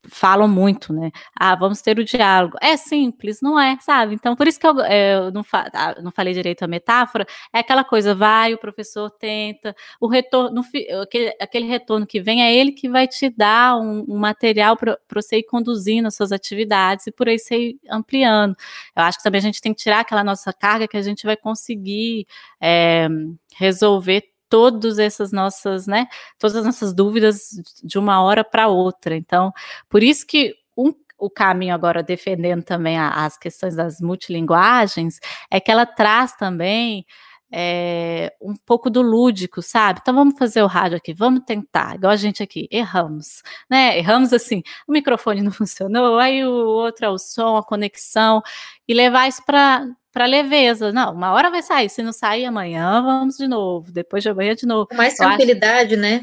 falam 0.08 0.48
muito, 0.48 0.92
né? 0.92 1.10
Ah, 1.38 1.54
vamos 1.54 1.80
ter 1.80 1.98
o 1.98 2.04
diálogo. 2.04 2.56
É 2.60 2.76
simples, 2.76 3.40
não 3.40 3.58
é, 3.58 3.76
sabe? 3.80 4.14
Então, 4.14 4.36
por 4.36 4.46
isso 4.46 4.58
que 4.58 4.66
eu, 4.66 4.80
é, 4.80 5.14
eu 5.14 5.32
não, 5.32 5.42
fa 5.42 5.68
ah, 5.72 6.00
não, 6.02 6.10
falei 6.10 6.34
direito 6.34 6.62
a 6.62 6.66
metáfora, 6.66 7.26
é 7.52 7.58
aquela 7.60 7.84
coisa, 7.84 8.14
vai, 8.14 8.54
o 8.54 8.58
professor 8.58 9.10
tenta, 9.10 9.74
o 10.00 10.06
retorno, 10.06 10.62
aquele, 11.02 11.36
aquele 11.40 11.66
retorno 11.66 12.06
que 12.06 12.20
vem 12.20 12.42
é 12.42 12.54
ele 12.54 12.72
que 12.72 12.88
vai 12.88 13.06
te 13.06 13.28
dar 13.28 13.76
um, 13.76 14.04
um 14.08 14.18
material 14.18 14.76
para 14.76 14.98
você 15.12 15.38
ir 15.38 15.44
conduzindo 15.44 16.08
as 16.08 16.14
suas 16.14 16.32
atividades 16.32 17.06
e 17.06 17.12
por 17.12 17.28
aí 17.28 17.38
você 17.38 17.56
ir 17.56 17.80
ampliando. 17.90 18.56
Eu 18.96 19.02
acho 19.02 19.18
que 19.18 19.24
também 19.24 19.38
a 19.38 19.42
gente 19.42 19.60
tem 19.60 19.72
que 19.74 19.82
tirar 19.82 20.00
aquela 20.00 20.24
nossa 20.24 20.52
carga 20.52 20.88
que 20.88 20.96
a 20.96 21.02
gente 21.02 21.24
vai 21.26 21.36
conseguir 21.36 22.26
é, 22.60 23.08
resolver 23.56 24.35
todas 24.48 24.98
essas 24.98 25.32
nossas, 25.32 25.86
né, 25.86 26.06
todas 26.38 26.56
as 26.56 26.64
nossas 26.64 26.94
dúvidas 26.94 27.50
de 27.82 27.98
uma 27.98 28.22
hora 28.22 28.44
para 28.44 28.68
outra. 28.68 29.16
Então, 29.16 29.52
por 29.88 30.02
isso 30.02 30.26
que 30.26 30.54
um, 30.76 30.92
o 31.18 31.30
caminho 31.30 31.74
agora 31.74 32.02
defendendo 32.02 32.62
também 32.62 32.98
a, 32.98 33.24
as 33.24 33.38
questões 33.38 33.74
das 33.74 34.00
multilinguagens 34.00 35.18
é 35.50 35.60
que 35.60 35.70
ela 35.70 35.86
traz 35.86 36.34
também 36.36 37.06
é, 37.52 38.34
um 38.40 38.54
pouco 38.54 38.90
do 38.90 39.00
lúdico, 39.02 39.62
sabe? 39.62 40.00
Então 40.02 40.14
vamos 40.14 40.38
fazer 40.38 40.62
o 40.62 40.66
rádio 40.66 40.96
aqui, 40.96 41.14
vamos 41.14 41.42
tentar, 41.46 41.94
igual 41.94 42.12
a 42.12 42.16
gente 42.16 42.42
aqui, 42.42 42.68
erramos, 42.70 43.42
né? 43.70 43.98
Erramos 43.98 44.32
assim, 44.32 44.62
o 44.86 44.92
microfone 44.92 45.42
não 45.42 45.52
funcionou, 45.52 46.18
aí 46.18 46.44
o 46.44 46.50
outro 46.50 47.06
é 47.06 47.08
o 47.08 47.18
som, 47.18 47.56
a 47.56 47.62
conexão, 47.62 48.42
e 48.86 48.94
levar 48.94 49.28
isso 49.28 49.44
para 49.44 49.86
para 50.16 50.24
leveza. 50.24 50.90
Não, 50.92 51.12
uma 51.12 51.34
hora 51.34 51.50
vai 51.50 51.62
sair. 51.62 51.90
Se 51.90 52.02
não 52.02 52.10
sair 52.10 52.46
amanhã, 52.46 53.02
vamos 53.02 53.36
de 53.36 53.46
novo. 53.46 53.92
Depois 53.92 54.22
de 54.22 54.30
amanhã 54.30 54.54
de 54.54 54.64
novo. 54.64 54.86
Com 54.86 54.96
mais 54.96 55.14
tranquilidade, 55.14 55.92
acho... 55.92 56.00
né? 56.00 56.22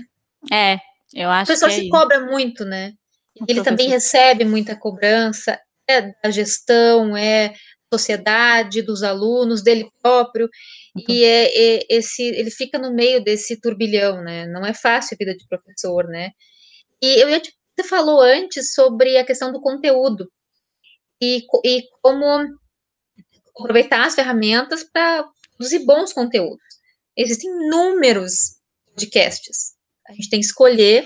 É, 0.51 0.79
eu 1.13 1.29
acho. 1.29 1.51
O 1.51 1.53
pessoal 1.53 1.69
que 1.69 1.77
é 1.77 1.81
se 1.81 1.89
cobra 1.89 2.25
muito, 2.25 2.65
né? 2.65 2.93
O 3.39 3.45
ele 3.47 3.61
também 3.61 3.89
recebe 3.89 4.45
muita 4.45 4.75
cobrança 4.75 5.59
é 5.87 6.01
da 6.23 6.31
gestão, 6.31 7.15
é 7.15 7.53
sociedade, 7.93 8.81
dos 8.81 9.03
alunos, 9.03 9.61
dele 9.61 9.87
próprio. 10.01 10.49
Então. 10.97 11.13
E 11.13 11.23
é, 11.23 11.75
é, 11.75 11.79
esse, 11.87 12.23
ele 12.23 12.49
fica 12.49 12.79
no 12.79 12.91
meio 12.91 13.23
desse 13.23 13.61
turbilhão, 13.61 14.23
né? 14.23 14.47
Não 14.47 14.65
é 14.65 14.73
fácil 14.73 15.13
a 15.13 15.23
vida 15.23 15.37
de 15.37 15.47
professor, 15.47 16.07
né? 16.07 16.31
E 16.99 17.21
eu 17.21 17.29
ia 17.29 17.39
te, 17.39 17.53
você 17.77 17.87
falou 17.87 18.21
antes 18.21 18.73
sobre 18.73 19.19
a 19.19 19.23
questão 19.25 19.51
do 19.51 19.61
conteúdo 19.61 20.27
e, 21.21 21.43
e 21.63 21.83
como 22.01 22.25
aproveitar 23.57 24.05
as 24.05 24.15
ferramentas 24.15 24.83
para 24.83 25.27
produzir 25.57 25.85
bons 25.85 26.13
conteúdos. 26.13 26.63
Existem 27.15 27.49
inúmeros 27.49 28.57
podcasts. 28.87 29.73
A 30.07 30.13
gente 30.13 30.29
tem 30.29 30.39
que 30.39 30.45
escolher 30.45 31.05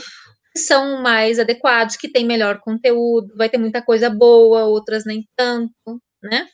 que 0.53 0.59
são 0.59 1.01
mais 1.01 1.39
adequados, 1.39 1.97
que 1.97 2.09
têm 2.09 2.25
melhor 2.25 2.59
conteúdo, 2.59 3.35
vai 3.35 3.49
ter 3.49 3.57
muita 3.57 3.81
coisa 3.81 4.09
boa, 4.09 4.65
outras 4.65 5.05
nem 5.05 5.27
tanto, 5.35 6.01
né? 6.23 6.47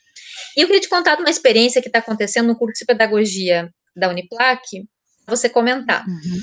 E 0.57 0.61
eu 0.61 0.67
queria 0.67 0.81
te 0.81 0.89
contar 0.89 1.15
de 1.15 1.21
uma 1.21 1.29
experiência 1.29 1.81
que 1.81 1.87
está 1.87 1.99
acontecendo 1.99 2.47
no 2.47 2.57
curso 2.57 2.79
de 2.79 2.85
pedagogia 2.85 3.69
da 3.95 4.09
Uniplac, 4.09 4.61
você 5.27 5.49
comentar. 5.49 6.05
Uhum. 6.05 6.41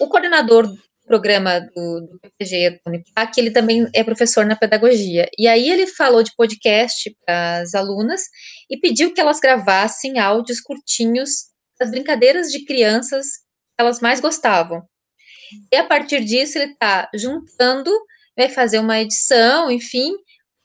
O 0.00 0.08
coordenador 0.08 0.66
do 0.66 0.82
programa 1.12 1.60
do, 1.60 2.00
do 2.00 2.18
PPG 2.20 2.80
ele 3.36 3.50
também 3.50 3.86
é 3.94 4.02
professor 4.02 4.46
na 4.46 4.56
pedagogia. 4.56 5.28
E 5.38 5.46
aí 5.46 5.68
ele 5.68 5.86
falou 5.86 6.22
de 6.22 6.34
podcast 6.34 7.14
para 7.26 7.58
as 7.58 7.74
alunas 7.74 8.22
e 8.70 8.78
pediu 8.78 9.12
que 9.12 9.20
elas 9.20 9.38
gravassem 9.38 10.18
áudios 10.18 10.58
curtinhos 10.58 11.50
das 11.78 11.90
brincadeiras 11.90 12.50
de 12.50 12.64
crianças 12.64 13.26
que 13.26 13.80
elas 13.80 14.00
mais 14.00 14.20
gostavam. 14.20 14.82
E 15.70 15.76
a 15.76 15.84
partir 15.84 16.24
disso 16.24 16.56
ele 16.56 16.72
está 16.72 17.10
juntando, 17.14 17.90
vai 18.34 18.48
fazer 18.48 18.78
uma 18.78 18.98
edição, 18.98 19.70
enfim, 19.70 20.14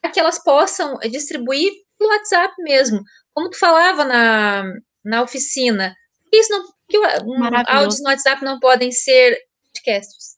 para 0.01 0.11
que 0.11 0.19
elas 0.19 0.41
possam 0.41 0.97
distribuir 0.99 1.73
pelo 1.99 2.09
WhatsApp 2.09 2.53
mesmo. 2.59 3.01
Como 3.33 3.49
tu 3.49 3.59
falava 3.59 4.05
na, 4.05 4.63
na 5.03 5.23
oficina, 5.23 5.93
isso 6.31 6.49
não, 6.53 6.63
que 6.87 6.97
um, 6.97 7.43
áudios 7.67 7.99
no 7.99 8.09
WhatsApp 8.09 8.45
não 8.45 8.61
podem 8.61 8.93
ser 8.93 9.37
podcasts. 9.65 10.36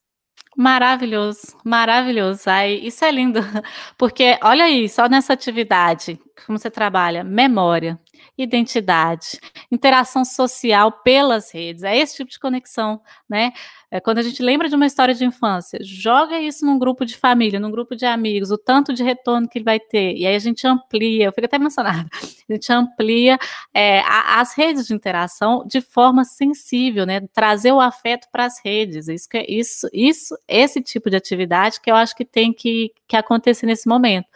Maravilhoso, 0.62 1.56
maravilhoso. 1.64 2.50
Ai, 2.50 2.74
isso 2.84 3.06
é 3.06 3.12
lindo, 3.12 3.40
porque 3.98 4.38
olha 4.44 4.66
aí, 4.66 4.90
só 4.90 5.08
nessa 5.08 5.32
atividade, 5.32 6.20
como 6.46 6.60
você 6.60 6.70
trabalha, 6.70 7.24
memória, 7.24 7.98
identidade, 8.38 9.40
interação 9.72 10.26
social 10.26 10.92
pelas 11.02 11.50
redes, 11.54 11.84
é 11.84 11.96
esse 11.98 12.18
tipo 12.18 12.30
de 12.30 12.38
conexão, 12.38 13.02
né? 13.30 13.54
É 13.92 14.00
quando 14.00 14.20
a 14.20 14.22
gente 14.22 14.44
lembra 14.44 14.70
de 14.70 14.76
uma 14.76 14.86
história 14.86 15.16
de 15.16 15.26
infância, 15.26 15.80
joga 15.82 16.40
isso 16.40 16.64
num 16.64 16.78
grupo 16.78 17.04
de 17.04 17.18
família, 17.18 17.60
num 17.60 17.72
grupo 17.72 17.96
de 17.96 18.06
amigos, 18.06 18.52
o 18.52 18.58
tanto 18.58 18.94
de 18.94 19.04
retorno 19.04 19.50
que 19.50 19.58
ele 19.58 19.66
vai 19.66 19.80
ter, 19.80 20.16
e 20.16 20.28
aí 20.28 20.36
a 20.36 20.40
gente 20.40 20.68
amplia, 20.68 21.26
eu 21.26 21.34
fico 21.34 21.46
até 21.46 21.56
emocionada, 21.56 22.08
a 22.48 22.54
gente 22.54 22.72
amplia 22.72 23.40
é, 23.74 24.02
a, 24.02 24.42
as 24.42 24.54
redes 24.54 24.86
de 24.86 24.94
interação 24.94 25.66
de 25.66 25.82
forma 25.82 26.24
sensível, 26.24 27.04
né? 27.04 27.22
Trazer 27.34 27.72
o 27.72 27.82
afeto 27.82 28.28
para 28.32 28.46
as 28.46 28.64
redes, 28.64 29.08
isso, 29.08 29.28
isso, 29.48 29.90
isso, 29.92 30.38
esse 30.48 30.82
tipo 30.82 31.10
de 31.10 31.16
atividade 31.16 31.82
que 31.82 31.90
eu 31.90 31.96
acho 31.96 32.16
que 32.16 32.26
tem 32.26 32.54
que, 32.54 32.94
que 33.08 33.18
acontecer 33.18 33.66
nesse 33.66 33.88
momento. 33.88 34.28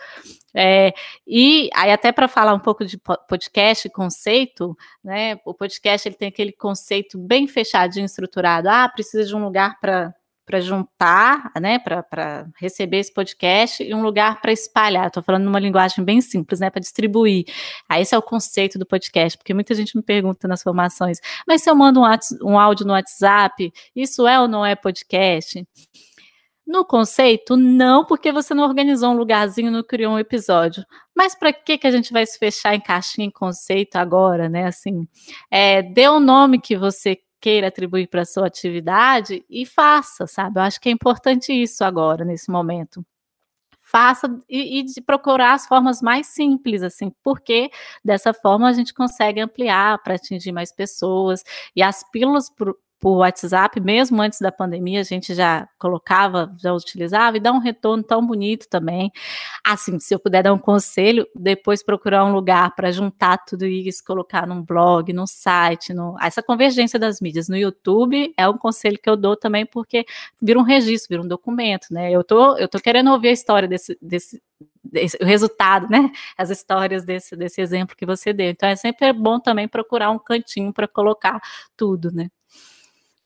É, 0.56 0.94
e 1.26 1.70
aí 1.74 1.92
até 1.92 2.12
para 2.12 2.28
falar 2.28 2.54
um 2.54 2.60
pouco 2.60 2.86
de 2.86 2.98
podcast, 3.28 3.90
conceito, 3.90 4.78
né? 5.04 5.40
O 5.46 5.54
podcast 5.54 6.08
ele 6.08 6.16
tem 6.16 6.28
aquele 6.28 6.52
conceito 6.52 7.18
bem 7.18 7.48
fechadinho, 7.48 8.06
estruturado. 8.06 8.70
Ah, 8.70 8.88
precisa 8.88 9.26
de 9.26 9.36
um 9.36 9.44
lugar 9.44 9.80
para 9.80 10.14
para 10.46 10.60
juntar, 10.60 11.52
né, 11.60 11.80
para 11.80 12.46
receber 12.60 12.98
esse 12.98 13.14
podcast 13.14 13.82
e 13.82 13.94
um 13.94 14.02
lugar 14.02 14.42
para 14.42 14.52
espalhar. 14.52 15.08
Estou 15.08 15.24
falando 15.24 15.46
numa 15.46 15.60
linguagem 15.60 16.04
bem 16.04 16.20
simples, 16.20 16.60
né, 16.60 16.70
para 16.70 16.82
distribuir. 16.82 17.46
Aí 17.88 18.02
esse 18.02 18.14
é 18.14 18.18
o 18.18 18.22
conceito 18.22 18.78
do 18.78 18.86
podcast, 18.86 19.38
porque 19.38 19.54
muita 19.54 19.74
gente 19.74 19.96
me 19.96 20.04
pergunta 20.04 20.48
nas 20.48 20.62
formações, 20.62 21.20
mas 21.48 21.64
se 21.64 21.70
eu 21.70 21.76
mando 21.76 22.02
um, 22.02 22.06
um 22.44 22.60
áudio 22.60 22.86
no 22.86 22.94
WhatsApp, 22.94 23.72
isso 23.96 24.28
é 24.28 24.40
ou 24.40 24.48
não 24.48 24.66
é 24.66 24.76
podcast? 24.76 25.66
No 26.66 26.86
conceito, 26.86 27.58
não, 27.58 28.06
porque 28.06 28.32
você 28.32 28.54
não 28.54 28.64
organizou 28.64 29.12
um 29.12 29.18
lugarzinho, 29.18 29.70
não 29.70 29.84
criou 29.84 30.14
um 30.14 30.20
episódio. 30.20 30.86
Mas 31.14 31.36
para 31.36 31.52
que 31.52 31.78
que 31.78 31.86
a 31.88 31.92
gente 31.92 32.14
vai 32.14 32.26
se 32.26 32.40
fechar 32.40 32.74
em 32.74 32.80
caixinha 32.80 33.28
em 33.28 33.32
conceito 33.32 33.98
agora, 33.98 34.48
né? 34.48 34.66
Assim, 34.68 35.06
é, 35.52 35.82
dê 35.82 36.08
o 36.08 36.14
um 36.18 36.20
nome 36.22 36.62
que 36.62 36.78
você 36.78 37.20
queira 37.42 37.68
atribuir 37.68 38.08
para 38.08 38.24
sua 38.24 38.48
atividade 38.48 39.44
e 39.50 39.66
faça, 39.66 40.26
sabe? 40.26 40.58
Eu 40.60 40.64
acho 40.64 40.80
que 40.80 40.88
é 40.88 40.92
importante 40.94 41.52
isso 41.52 41.84
agora, 41.84 42.24
nesse 42.24 42.50
momento. 42.50 43.06
Faça 43.82 44.28
e, 44.50 44.80
e 44.80 44.84
de 44.84 45.02
procurar 45.02 45.54
as 45.54 45.68
formas 45.68 46.02
mais 46.02 46.28
simples, 46.28 46.82
assim, 46.82 47.12
porque 47.22 47.70
dessa 48.04 48.34
forma 48.34 48.70
a 48.70 48.74
gente 48.74 48.94
consegue 48.94 49.42
ampliar 49.42 50.02
para 50.02 50.16
atingir 50.16 50.54
mais 50.54 50.72
pessoas. 50.72 51.44
E 51.76 51.84
as 51.84 52.10
pílulas 52.10 52.50
por 53.04 53.18
WhatsApp, 53.18 53.82
mesmo 53.82 54.22
antes 54.22 54.40
da 54.40 54.50
pandemia, 54.50 55.02
a 55.02 55.04
gente 55.04 55.36
já 55.36 55.68
colocava, 55.78 56.56
já 56.58 56.72
utilizava, 56.74 57.36
e 57.36 57.40
dá 57.42 57.52
um 57.52 57.60
retorno 57.60 58.02
tão 58.02 58.26
bonito 58.26 58.66
também. 58.70 59.12
Assim, 59.62 60.00
se 60.00 60.16
eu 60.16 60.20
puder 60.20 60.42
dar 60.42 60.54
um 60.54 60.58
conselho, 60.58 61.28
depois 61.36 61.84
procurar 61.84 62.24
um 62.24 62.32
lugar 62.32 62.74
para 62.74 62.92
juntar 62.92 63.40
tudo 63.40 63.66
isso, 63.66 64.02
colocar 64.08 64.48
num 64.48 64.64
blog, 64.64 65.12
num 65.12 65.28
site, 65.28 65.94
no, 65.94 66.16
essa 66.22 66.42
convergência 66.42 66.98
das 66.98 67.20
mídias. 67.20 67.50
No 67.50 67.58
YouTube 67.58 68.34
é 68.38 68.48
um 68.48 68.58
conselho 68.58 68.98
que 68.98 69.10
eu 69.10 69.18
dou 69.18 69.36
também, 69.36 69.66
porque 69.66 70.06
vira 70.42 70.58
um 70.58 70.64
registro, 70.64 71.10
vira 71.10 71.22
um 71.22 71.28
documento, 71.28 71.88
né? 71.92 72.10
Eu 72.10 72.24
tô, 72.24 72.56
eu 72.56 72.70
tô 72.70 72.80
querendo 72.80 73.12
ouvir 73.12 73.28
a 73.28 73.32
história 73.34 73.68
desse, 73.68 73.98
desse, 74.02 74.42
o 75.22 75.26
resultado, 75.26 75.90
né? 75.90 76.10
As 76.38 76.50
histórias 76.50 77.04
desse, 77.04 77.36
desse 77.36 77.60
exemplo 77.60 77.98
que 77.98 78.06
você 78.06 78.32
deu. 78.32 78.50
Então 78.50 78.70
é 78.70 78.78
sempre 78.78 79.12
bom 79.12 79.42
também 79.42 79.68
procurar 79.68 80.10
um 80.10 80.18
cantinho 80.18 80.72
para 80.72 80.88
colocar 80.88 81.42
tudo, 81.76 82.10
né? 82.10 82.30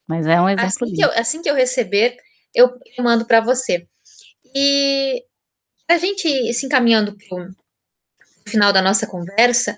Mas 0.07 0.25
é 0.25 0.39
um 0.39 0.47
exemplo 0.47 0.65
assim 0.65 0.93
que 0.93 1.03
eu, 1.03 1.11
assim 1.11 1.41
que 1.41 1.49
eu 1.49 1.55
receber, 1.55 2.17
eu, 2.55 2.79
mando 2.99 3.25
para 3.25 3.41
você. 3.41 3.85
E 4.55 5.23
a 5.89 5.97
gente 5.97 6.53
se 6.53 6.65
encaminhando 6.65 7.15
para 7.15 7.43
o 7.43 8.49
final 8.49 8.71
da 8.71 8.81
nossa 8.81 9.05
conversa, 9.05 9.77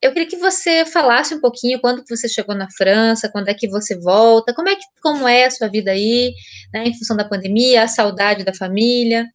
eu 0.00 0.12
queria 0.12 0.28
que 0.28 0.36
você 0.36 0.86
falasse 0.86 1.34
um 1.34 1.40
pouquinho 1.40 1.80
quando 1.80 2.04
que 2.04 2.16
você 2.16 2.28
chegou 2.28 2.54
na 2.54 2.70
França, 2.70 3.28
quando 3.30 3.48
é 3.48 3.54
que 3.54 3.68
você 3.68 3.98
volta, 3.98 4.54
como 4.54 4.68
é 4.68 4.76
que 4.76 4.84
como 5.02 5.26
é 5.26 5.44
a 5.44 5.50
sua 5.50 5.68
vida 5.68 5.90
aí, 5.90 6.32
né, 6.72 6.84
em 6.84 6.96
função 6.96 7.16
da 7.16 7.28
pandemia, 7.28 7.82
a 7.82 7.88
saudade 7.88 8.44
da 8.44 8.54
família. 8.54 9.26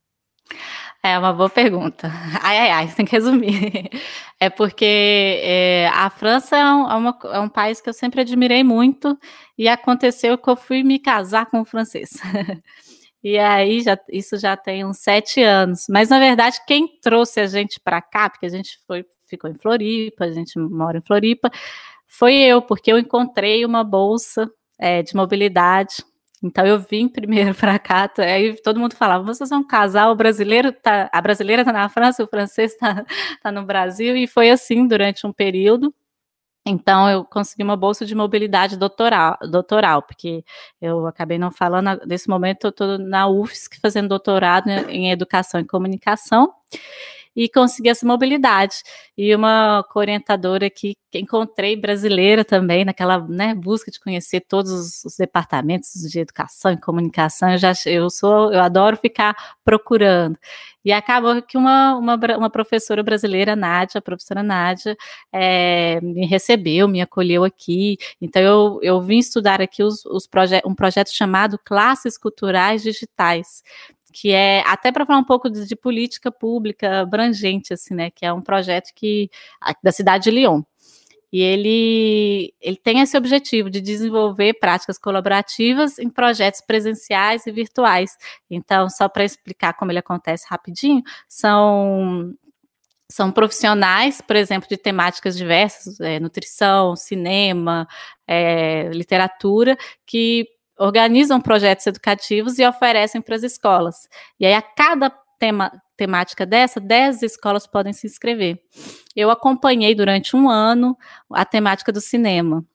É 1.05 1.19
uma 1.19 1.33
boa 1.33 1.49
pergunta. 1.49 2.09
Ai, 2.41 2.57
ai, 2.59 2.69
ai, 2.71 2.87
tem 2.93 3.05
que 3.05 3.11
resumir. 3.11 3.89
É 4.39 4.49
porque 4.49 4.85
é, 5.43 5.89
a 5.93 6.09
França 6.09 6.55
é 6.55 6.63
um, 6.65 6.89
é, 6.89 6.95
uma, 6.95 7.19
é 7.25 7.39
um, 7.39 7.49
país 7.49 7.81
que 7.81 7.89
eu 7.89 7.93
sempre 7.93 8.21
admirei 8.21 8.63
muito 8.63 9.19
e 9.57 9.67
aconteceu 9.67 10.37
que 10.37 10.49
eu 10.49 10.55
fui 10.55 10.81
me 10.81 10.97
casar 10.99 11.45
com 11.47 11.59
um 11.59 11.65
francês. 11.65 12.11
E 13.25 13.39
aí, 13.39 13.79
já, 13.79 13.97
isso 14.11 14.37
já 14.37 14.57
tem 14.57 14.83
uns 14.83 14.97
sete 14.97 15.41
anos. 15.41 15.85
Mas, 15.89 16.09
na 16.09 16.19
verdade, 16.19 16.57
quem 16.67 16.99
trouxe 17.01 17.39
a 17.39 17.47
gente 17.47 17.79
para 17.79 18.01
cá, 18.01 18.29
porque 18.29 18.45
a 18.45 18.49
gente 18.49 18.77
foi, 18.85 19.05
ficou 19.29 19.49
em 19.49 19.55
Floripa, 19.55 20.25
a 20.25 20.31
gente 20.33 20.59
mora 20.59 20.97
em 20.97 21.01
Floripa, 21.01 21.49
foi 22.05 22.35
eu, 22.35 22.61
porque 22.61 22.91
eu 22.91 22.99
encontrei 22.99 23.63
uma 23.63 23.81
bolsa 23.81 24.51
é, 24.77 25.01
de 25.01 25.15
mobilidade 25.15 26.03
então 26.43 26.65
eu 26.65 26.79
vim 26.79 27.07
primeiro 27.07 27.55
para 27.55 27.79
cá, 27.79 28.11
aí 28.19 28.55
todo 28.61 28.79
mundo 28.79 28.95
falava: 28.95 29.23
vocês 29.23 29.47
são 29.49 29.61
um 29.61 29.67
casal, 29.67 30.11
o 30.11 30.15
brasileiro 30.15 30.71
tá, 30.73 31.09
a 31.11 31.21
brasileira 31.21 31.61
está 31.61 31.71
na 31.71 31.89
França, 31.89 32.23
o 32.23 32.27
francês 32.27 32.73
está 32.73 33.05
tá 33.41 33.51
no 33.51 33.63
Brasil, 33.65 34.15
e 34.17 34.27
foi 34.27 34.49
assim 34.49 34.87
durante 34.87 35.25
um 35.25 35.31
período. 35.33 35.93
Então, 36.65 37.09
eu 37.09 37.25
consegui 37.25 37.61
uma 37.61 37.75
bolsa 37.75 38.05
de 38.05 38.15
mobilidade 38.15 38.77
doutoral, 38.77 39.37
doutoral 39.41 40.01
porque 40.01 40.45
eu 40.81 41.05
acabei 41.07 41.37
não 41.37 41.51
falando, 41.51 41.99
nesse 42.05 42.29
momento 42.29 42.65
eu 42.65 42.69
estou 42.69 42.97
na 42.97 43.27
UFSC 43.27 43.79
fazendo 43.81 44.07
doutorado 44.07 44.69
em 44.69 45.11
educação 45.11 45.59
e 45.59 45.65
comunicação, 45.65 46.53
e 47.35 47.49
conseguir 47.49 47.89
essa 47.89 48.05
mobilidade. 48.05 48.75
E 49.17 49.33
uma 49.35 49.85
orientadora 49.95 50.69
que 50.69 50.95
encontrei 51.13 51.75
brasileira 51.75 52.43
também, 52.43 52.83
naquela 52.85 53.19
né, 53.27 53.53
busca 53.53 53.91
de 53.91 53.99
conhecer 53.99 54.41
todos 54.41 54.71
os, 54.71 55.05
os, 55.05 55.17
departamentos 55.17 55.91
de 56.09 56.19
educação 56.19 56.71
e 56.71 56.79
comunicação, 56.79 57.51
eu, 57.51 57.57
já, 57.57 57.73
eu 57.85 58.09
sou, 58.09 58.51
eu 58.51 58.59
adoro 58.59 58.97
ficar 58.97 59.35
procurando. 59.63 60.37
E 60.85 60.91
acabou 60.91 61.41
que 61.41 61.57
uma, 61.57 61.95
uma, 61.95 62.15
uma 62.37 62.49
professora 62.49 63.01
brasileira, 63.01 63.55
Nádia, 63.55 63.99
a 63.99 64.01
professora 64.01 64.43
Nádia, 64.43 64.97
é, 65.31 66.01
me 66.01 66.25
recebeu, 66.25 66.87
me 66.87 67.01
acolheu 67.01 67.43
aqui. 67.43 67.97
Então, 68.19 68.41
eu, 68.41 68.79
eu 68.81 69.01
vim 69.01 69.19
estudar 69.19 69.61
aqui 69.61 69.81
os, 69.83 70.05
os 70.05 70.27
proje 70.27 70.61
um 70.65 70.75
projeto 70.75 71.09
chamado 71.09 71.57
Classes 71.63 72.17
Culturais 72.17 72.83
Digitais, 72.83 73.63
que 74.13 74.31
é 74.31 74.61
até 74.67 74.91
para 74.91 75.05
falar 75.05 75.19
um 75.19 75.23
pouco 75.23 75.49
de, 75.49 75.65
de, 75.67 75.75
política 75.75 76.31
pública 76.31 77.01
abrangente, 77.01 77.73
assim, 77.73 77.95
né? 77.95 78.11
Que 78.11 78.25
é 78.25 78.31
um 78.31 78.41
projeto 78.41 78.93
que 78.95 79.29
da 79.83 79.91
cidade 79.91 80.25
de 80.25 80.31
Lyon. 80.31 80.61
E 81.33 81.41
ele, 81.41 82.53
ele 82.61 82.77
tem 82.77 82.99
esse 82.99 83.17
objetivo 83.17 83.67
de 83.67 83.81
desenvolver 83.81 84.53
práticas 84.53 84.99
colaborativas 84.99 85.97
em 85.97 86.07
projetos 86.07 86.61
presenciais 86.61 87.47
e 87.47 87.51
virtuais. 87.51 88.15
Então, 88.47 88.87
só 88.87 89.09
para 89.09 89.25
explicar 89.25 89.73
como 89.73 89.91
ele 89.91 89.97
acontece 89.97 90.45
rapidinho, 90.47 91.01
são 91.27 92.35
são 93.09 93.31
profissionais, 93.31 94.21
por 94.21 94.35
exemplo, 94.35 94.67
de 94.67 94.77
temáticas 94.77 95.37
diversas, 95.37 95.99
é, 95.99 96.19
nutrição, 96.19 96.95
cinema, 96.95 97.87
é, 98.27 98.89
literatura, 98.91 99.77
que 100.05 100.47
organizam 100.83 101.39
projetos 101.39 101.87
educativos 101.87 102.59
e 102.59 102.65
oferecem 102.65 103.21
para 103.21 103.35
as 103.35 103.43
escolas. 103.43 104.07
E 104.37 104.45
aí, 104.45 104.53
a 104.53 104.61
cada 104.61 105.09
tema, 105.39 105.71
temática 105.95 106.45
dessa, 106.45 106.79
10 106.79 107.23
escolas 107.23 107.65
podem 107.65 107.93
se 107.93 108.05
inscrever. 108.05 108.59
Eu 109.15 109.29
acompanhei 109.29 109.95
durante 109.95 110.35
um 110.35 110.49
ano 110.49 110.97
a 111.31 111.45
temática 111.45 111.91
do 111.91 112.01
cinema. 112.01 112.65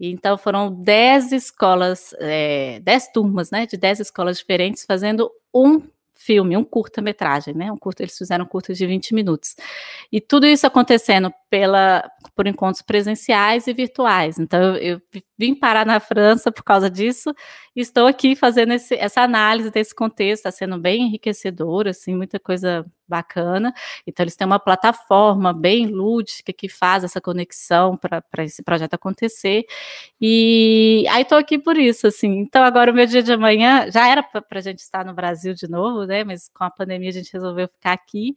Então, 0.00 0.36
foram 0.36 0.74
10 0.82 1.30
escolas, 1.30 2.12
é, 2.18 2.80
10 2.80 3.12
turmas, 3.12 3.52
né, 3.52 3.64
de 3.66 3.76
10 3.76 4.00
escolas 4.00 4.38
diferentes, 4.38 4.84
fazendo 4.84 5.30
um 5.54 5.80
filme, 6.12 6.56
um 6.56 6.64
curta-metragem, 6.64 7.54
né? 7.54 7.70
Um 7.70 7.76
curta, 7.76 8.02
eles 8.02 8.16
fizeram 8.16 8.44
um 8.44 8.72
de 8.72 8.86
20 8.86 9.14
minutos. 9.14 9.54
E 10.10 10.20
tudo 10.20 10.46
isso 10.46 10.66
acontecendo 10.66 11.32
pela, 11.52 12.10
por 12.34 12.46
encontros 12.46 12.80
presenciais 12.80 13.66
e 13.66 13.74
virtuais. 13.74 14.38
Então, 14.38 14.74
eu, 14.76 14.98
vim 15.36 15.54
parar 15.54 15.84
na 15.84 16.00
França 16.00 16.50
por 16.50 16.64
causa 16.64 16.88
disso 16.88 17.34
e 17.76 17.80
estou 17.82 18.06
aqui 18.06 18.34
fazendo 18.34 18.72
esse, 18.72 18.94
essa 18.94 19.20
análise 19.20 19.70
desse 19.70 19.94
contexto, 19.94 20.46
está 20.46 20.50
sendo 20.50 20.78
bem 20.78 21.02
enriquecedor, 21.02 21.88
assim, 21.88 22.16
muita 22.16 22.40
coisa 22.40 22.86
bacana. 23.06 23.70
Então, 24.06 24.24
eles 24.24 24.34
têm 24.34 24.46
uma 24.46 24.58
plataforma 24.58 25.52
bem 25.52 25.88
lúdica 25.88 26.54
que 26.54 26.70
faz 26.70 27.04
essa 27.04 27.20
conexão 27.20 27.98
para 27.98 28.44
esse 28.44 28.62
projeto 28.62 28.94
acontecer. 28.94 29.66
E 30.18 31.04
aí 31.10 31.20
estou 31.20 31.36
aqui 31.36 31.58
por 31.58 31.76
isso, 31.76 32.06
assim. 32.06 32.30
Então, 32.38 32.64
agora 32.64 32.90
o 32.90 32.94
meu 32.94 33.04
dia 33.04 33.22
de 33.22 33.30
amanhã 33.30 33.90
já 33.90 34.08
era 34.08 34.22
para 34.22 34.58
a 34.58 34.62
gente 34.62 34.78
estar 34.78 35.04
no 35.04 35.12
Brasil 35.12 35.52
de 35.52 35.68
novo, 35.68 36.06
né? 36.06 36.24
Mas 36.24 36.48
com 36.48 36.64
a 36.64 36.70
pandemia 36.70 37.10
a 37.10 37.12
gente 37.12 37.30
resolveu 37.30 37.68
ficar 37.68 37.92
aqui. 37.92 38.34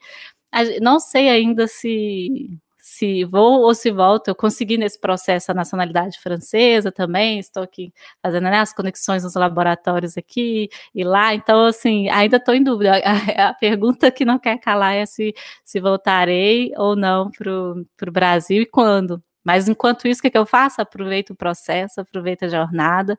Não 0.82 1.00
sei 1.00 1.30
ainda 1.30 1.66
se 1.68 2.60
se 2.96 3.26
vou 3.26 3.62
ou 3.62 3.76
se 3.76 3.92
volto. 3.92 4.30
Eu 4.30 4.36
consegui 4.36 4.78
nesse 4.78 5.00
processo 5.00 5.52
a 5.52 5.54
nacionalidade 5.54 6.20
francesa 6.20 6.92
também, 6.92 7.40
estou 7.40 7.64
aqui 7.64 7.94
fazendo 8.22 8.44
né, 8.46 8.60
as 8.60 8.74
conexões 8.74 9.24
nos 9.24 9.36
laboratórios 9.36 10.18
aqui 10.18 10.70
e 10.94 11.04
lá, 11.04 11.34
então, 11.36 11.66
assim, 11.66 12.10
ainda 12.10 12.38
estou 12.38 12.54
em 12.56 12.64
dúvida. 12.64 12.94
A, 13.04 13.50
a, 13.50 13.54
pergunta 13.54 14.10
que 14.12 14.24
não 14.24 14.40
quer 14.40 14.60
calar 14.60 14.96
é 14.96 15.06
se, 15.06 15.34
se 15.64 15.80
voltarei 15.80 16.72
ou 16.78 16.96
não 16.96 17.30
para 17.32 17.52
o 18.10 18.12
Brasil 18.12 18.62
e 18.62 18.66
quando. 18.66 19.22
Mas 19.44 19.70
enquanto 19.70 20.08
isso, 20.08 20.20
o 20.20 20.24
que, 20.24 20.32
que 20.32 20.38
eu 20.38 20.46
faço? 20.46 20.82
Aproveito 20.82 21.32
o 21.32 21.36
processo, 21.36 22.02
aproveito 22.02 22.44
a 22.46 22.48
jornada. 22.48 23.16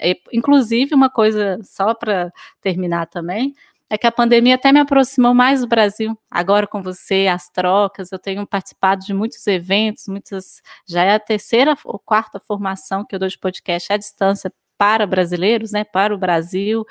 E, 0.00 0.20
inclusive, 0.32 0.94
uma 0.94 1.08
coisa 1.08 1.58
só 1.62 1.94
para 1.94 2.30
terminar 2.60 3.06
também, 3.06 3.54
é 3.90 3.98
que 3.98 4.06
a 4.06 4.12
pandemia 4.12 4.54
até 4.54 4.72
me 4.72 4.78
aproximou 4.78 5.34
mais 5.34 5.60
do 5.62 5.66
Brasil. 5.66 6.16
Agora 6.30 6.64
com 6.64 6.80
você, 6.80 7.26
as 7.26 7.50
trocas, 7.50 8.12
eu 8.12 8.18
tenho 8.20 8.46
participado 8.46 9.04
de 9.04 9.12
muitos 9.12 9.44
eventos, 9.48 10.06
muitas. 10.06 10.62
Já 10.88 11.02
é 11.02 11.14
a 11.14 11.18
terceira 11.18 11.76
ou 11.84 11.98
quarta 11.98 12.38
formação 12.38 13.04
que 13.04 13.16
eu 13.16 13.18
dou 13.18 13.28
de 13.28 13.36
podcast 13.36 13.92
à 13.92 13.96
distância 13.96 14.52
para 14.78 15.06
brasileiros, 15.06 15.72
né? 15.72 15.82
Para 15.82 16.14
o 16.14 16.18
Brasil. 16.18 16.86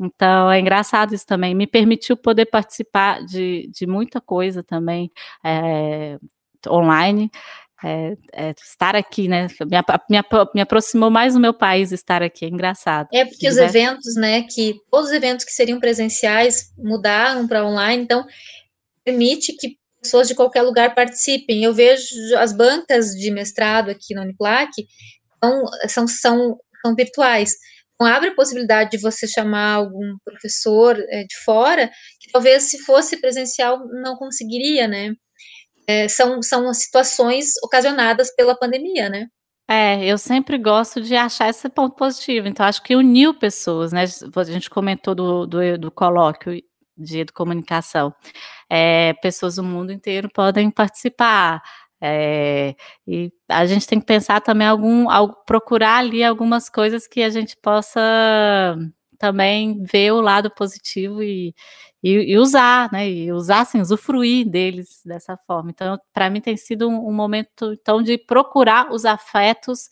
Então, 0.00 0.50
é 0.50 0.58
engraçado 0.58 1.14
isso 1.14 1.26
também. 1.26 1.54
Me 1.54 1.66
permitiu 1.66 2.16
poder 2.16 2.46
participar 2.46 3.22
de, 3.24 3.68
de 3.70 3.86
muita 3.86 4.20
coisa 4.20 4.62
também 4.62 5.12
é, 5.44 6.18
online 6.66 7.30
é, 7.84 8.16
é, 8.32 8.54
estar 8.60 8.96
aqui, 8.96 9.28
né? 9.28 9.46
Me, 9.60 9.76
me, 10.10 10.22
me, 10.54 10.60
aproximou 10.60 11.10
mais 11.10 11.34
do 11.34 11.40
meu 11.40 11.54
país 11.54 11.92
estar 11.92 12.22
aqui, 12.22 12.44
é 12.44 12.48
engraçado. 12.48 13.08
É 13.12 13.24
porque 13.24 13.48
os 13.48 13.56
eventos, 13.56 14.14
né? 14.16 14.42
Que 14.42 14.74
todos 14.90 15.08
os 15.08 15.14
eventos 15.14 15.44
que 15.44 15.52
seriam 15.52 15.78
presenciais 15.78 16.72
mudaram 16.76 17.46
para 17.46 17.64
online, 17.64 18.02
então 18.02 18.24
permite 19.04 19.54
que 19.56 19.76
pessoas 20.02 20.28
de 20.28 20.34
qualquer 20.34 20.62
lugar 20.62 20.94
participem. 20.94 21.62
Eu 21.62 21.72
vejo 21.72 22.04
as 22.36 22.52
bancas 22.52 23.10
de 23.10 23.30
mestrado 23.30 23.90
aqui 23.90 24.14
na 24.14 24.22
Uniplac 24.22 24.70
então, 25.38 25.64
são, 25.88 26.08
são, 26.08 26.58
são 26.84 26.94
virtuais. 26.94 27.52
Então, 27.94 28.06
abre 28.06 28.30
a 28.30 28.34
possibilidade 28.34 28.90
de 28.90 28.98
você 28.98 29.26
chamar 29.26 29.74
algum 29.74 30.16
professor 30.24 30.96
é, 31.08 31.24
de 31.24 31.36
fora, 31.44 31.90
que 32.20 32.30
talvez 32.30 32.64
se 32.64 32.78
fosse 32.84 33.16
presencial 33.16 33.78
não 34.02 34.16
conseguiria, 34.16 34.86
né? 34.86 35.12
É, 35.88 36.06
são, 36.06 36.42
são 36.42 36.72
situações 36.74 37.54
ocasionadas 37.64 38.30
pela 38.36 38.54
pandemia, 38.54 39.08
né? 39.08 39.26
É, 39.70 40.04
eu 40.04 40.18
sempre 40.18 40.58
gosto 40.58 41.00
de 41.00 41.16
achar 41.16 41.48
esse 41.48 41.68
ponto 41.68 41.96
positivo. 41.96 42.46
Então, 42.46 42.64
acho 42.64 42.82
que 42.82 42.94
uniu 42.94 43.34
pessoas, 43.34 43.92
né? 43.92 44.04
A 44.36 44.44
gente 44.44 44.68
comentou 44.68 45.14
do, 45.14 45.46
do, 45.46 45.78
do 45.78 45.90
colóquio 45.90 46.62
de 46.96 47.24
comunicação. 47.26 48.14
É, 48.68 49.14
pessoas 49.14 49.56
do 49.56 49.62
mundo 49.62 49.92
inteiro 49.92 50.28
podem 50.32 50.70
participar. 50.70 51.62
É, 52.00 52.74
e 53.06 53.32
a 53.48 53.66
gente 53.66 53.86
tem 53.86 53.98
que 53.98 54.06
pensar 54.06 54.40
também 54.40 54.66
algum, 54.66 55.10
algo, 55.10 55.34
procurar 55.46 55.98
ali 55.98 56.22
algumas 56.22 56.68
coisas 56.68 57.06
que 57.06 57.22
a 57.22 57.30
gente 57.30 57.56
possa 57.62 58.00
também 59.18 59.82
ver 59.82 60.12
o 60.12 60.20
lado 60.20 60.50
positivo 60.50 61.22
e, 61.22 61.54
e, 62.02 62.32
e, 62.32 62.38
usar, 62.38 62.90
né? 62.92 63.08
E 63.10 63.32
usar, 63.32 63.60
assim, 63.60 63.80
usufruir 63.80 64.48
deles 64.48 65.02
dessa 65.04 65.36
forma. 65.36 65.70
Então, 65.70 65.98
para 66.12 66.30
mim 66.30 66.40
tem 66.40 66.56
sido 66.56 66.88
um, 66.88 67.08
um, 67.08 67.12
momento 67.12 67.72
então 67.72 68.02
de 68.02 68.16
procurar 68.18 68.92
os 68.92 69.04
afetos 69.04 69.90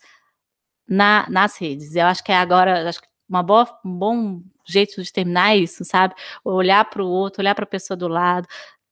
na, 0.88 1.26
nas 1.30 1.58
redes. 1.58 1.94
Eu 1.96 2.06
acho 2.06 2.22
que 2.24 2.32
é 2.32 2.36
agora, 2.36 2.88
acho 2.88 3.00
que 3.00 3.08
uma 3.28 3.42
boa, 3.42 3.66
um 3.84 3.92
bom 3.98 4.42
jeito 4.66 5.02
de 5.02 5.12
terminar 5.12 5.54
é 5.54 5.58
isso, 5.58 5.84
sabe? 5.84 6.14
Olhar 6.44 6.84
para 6.88 7.02
o 7.02 7.08
outro, 7.08 7.42
olhar 7.42 7.54
para 7.54 7.64
a 7.64 7.68
pessoa 7.68 7.96
do 7.96 8.08
lado, 8.08 8.46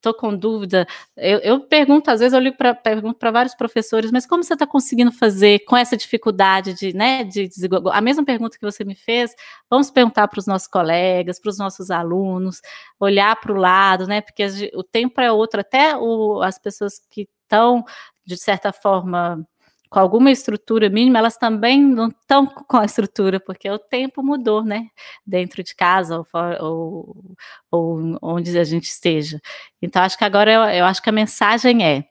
estou 0.05 0.15
com 0.15 0.37
dúvida. 0.37 0.87
Eu, 1.17 1.39
eu, 1.39 1.61
pergunto, 1.61 2.11
às 2.11 2.21
vezes 2.21 2.35
eu 2.35 2.41
ligo 2.41 2.57
para 2.57 2.75
pergunto 2.75 3.19
para 3.19 3.31
vários 3.31 3.55
professores, 3.55 4.11
mas 4.11 4.27
como 4.27 4.45
você 4.45 4.53
está 4.53 4.67
conseguindo 4.67 5.11
fazer 5.11 5.61
com 5.61 5.77
essa 5.77 5.97
dificuldade 5.97 6.75
de, 6.75 6.93
né, 6.95 7.25
de 7.25 7.49
A 7.93 8.01
mesma 8.01 8.25
pergunta 8.25 8.59
que 8.59 8.65
você 8.65 8.85
me 8.85 8.95
fez, 8.95 9.35
vamos 9.71 9.91
perguntar 9.91 10.29
para 10.29 10.39
os 10.39 10.47
nossos 10.47 10.69
colegas, 10.69 11.41
para 11.41 11.51
os 11.51 11.59
nossos 11.59 11.91
alunos, 11.91 12.61
olhar 13.01 13.35
para 13.41 13.53
o 13.53 13.57
lado, 13.57 14.07
né? 14.07 14.21
Porque 14.21 14.45
o 14.75 14.83
tempo 14.83 15.21
é 15.21 15.33
outro, 15.33 15.61
até 15.61 15.97
o, 15.97 16.43
as 16.43 16.59
pessoas 16.59 17.01
que 17.11 17.29
estão, 17.43 17.85
de 18.27 18.37
certa 18.37 18.73
forma, 18.73 19.47
com 19.95 20.01
alguma 20.01 20.29
estrutura 20.33 20.91
mínima, 20.91 21.21
elas 21.21 21.37
também 21.37 21.81
não 21.81 22.09
estão 22.09 22.45
com 22.47 22.79
a 22.79 22.85
estrutura, 22.85 23.39
porque 23.39 23.71
o 23.71 23.79
tempo 23.79 24.25
mudou, 24.25 24.65
né? 24.65 24.89
Dentro 25.25 25.63
de 25.63 25.73
casa 25.73 26.19
ou, 26.19 26.27
ou, 26.61 27.37
ou 27.71 28.19
onde 28.21 28.59
a 28.59 28.65
gente 28.65 28.87
esteja. 28.87 29.41
Então, 29.81 30.03
acho 30.03 30.19
que 30.19 30.25
agora 30.25 30.53
eu, 30.53 30.63
eu 30.63 30.85
acho 30.85 31.01
que 31.01 31.09
a 31.09 31.13
mensagem 31.13 31.87
é: 31.87 32.09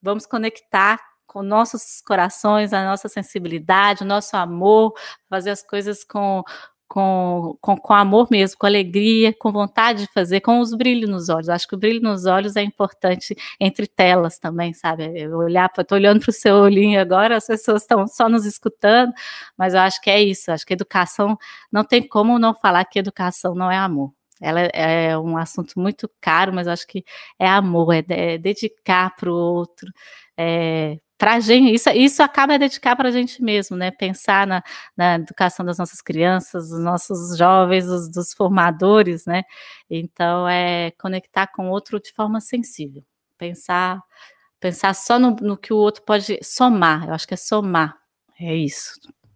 vamos 0.00 0.24
conectar 0.24 0.98
com 1.26 1.42
nossos 1.42 2.00
corações, 2.00 2.72
a 2.72 2.82
nossa 2.82 3.10
sensibilidade, 3.10 4.04
o 4.04 4.06
nosso 4.06 4.34
amor, 4.34 4.94
fazer 5.28 5.50
as 5.50 5.62
coisas 5.62 6.02
com, 6.04 6.42
com, 6.98 7.56
com, 7.60 7.76
com 7.76 7.94
amor 7.94 8.26
mesmo, 8.28 8.58
com 8.58 8.66
alegria, 8.66 9.32
com 9.32 9.52
vontade 9.52 10.02
de 10.06 10.12
fazer, 10.12 10.40
com 10.40 10.58
os 10.58 10.74
brilhos 10.74 11.08
nos 11.08 11.28
olhos. 11.28 11.48
Acho 11.48 11.68
que 11.68 11.76
o 11.76 11.78
brilho 11.78 12.02
nos 12.02 12.26
olhos 12.26 12.56
é 12.56 12.62
importante 12.62 13.36
entre 13.60 13.86
telas 13.86 14.36
também, 14.36 14.74
sabe? 14.74 15.04
Eu 15.14 15.36
olhar, 15.38 15.70
estou 15.78 15.96
olhando 15.96 16.20
para 16.20 16.30
o 16.30 16.32
seu 16.32 16.56
olhinho 16.56 17.00
agora, 17.00 17.36
as 17.36 17.46
pessoas 17.46 17.82
estão 17.82 18.04
só 18.08 18.28
nos 18.28 18.44
escutando, 18.44 19.12
mas 19.56 19.74
eu 19.74 19.80
acho 19.80 20.00
que 20.00 20.10
é 20.10 20.20
isso. 20.20 20.50
Acho 20.50 20.66
que 20.66 20.72
educação 20.72 21.38
não 21.70 21.84
tem 21.84 22.02
como 22.02 22.36
não 22.36 22.52
falar 22.52 22.84
que 22.84 22.98
educação 22.98 23.54
não 23.54 23.70
é 23.70 23.76
amor. 23.76 24.12
Ela 24.40 24.62
é 24.74 25.16
um 25.16 25.36
assunto 25.36 25.78
muito 25.78 26.10
caro, 26.20 26.52
mas 26.52 26.66
acho 26.66 26.86
que 26.86 27.04
é 27.38 27.46
amor, 27.48 27.92
é, 27.94 28.04
é 28.08 28.38
dedicar 28.38 29.14
para 29.14 29.30
o 29.30 29.34
outro, 29.34 29.92
é, 30.36 30.98
para 31.18 31.40
gente, 31.40 31.74
isso, 31.74 31.90
isso 31.90 32.22
acaba 32.22 32.54
a 32.54 32.58
dedicar 32.58 32.94
para 32.94 33.08
a 33.08 33.12
gente 33.12 33.42
mesmo, 33.42 33.76
né? 33.76 33.90
Pensar 33.90 34.46
na, 34.46 34.62
na, 34.96 35.16
educação 35.16 35.66
das 35.66 35.76
nossas 35.76 36.00
crianças, 36.00 36.68
dos 36.70 36.78
nossos 36.78 37.36
jovens, 37.36 37.86
dos, 37.86 38.08
dos, 38.08 38.32
formadores, 38.32 39.26
né? 39.26 39.42
Então, 39.90 40.48
é 40.48 40.92
conectar 40.92 41.48
com 41.48 41.68
o 41.68 41.72
outro 41.72 42.00
de 42.00 42.12
forma 42.12 42.40
sensível. 42.40 43.02
Pensar, 43.36 44.00
pensar 44.60 44.94
só 44.94 45.18
no, 45.18 45.34
no 45.40 45.56
que 45.56 45.72
o 45.72 45.76
outro 45.76 46.04
pode 46.04 46.38
somar. 46.40 47.08
Eu 47.08 47.14
acho 47.14 47.26
que 47.26 47.34
é 47.34 47.36
somar. 47.36 47.96
É 48.40 48.54
isso. 48.54 48.92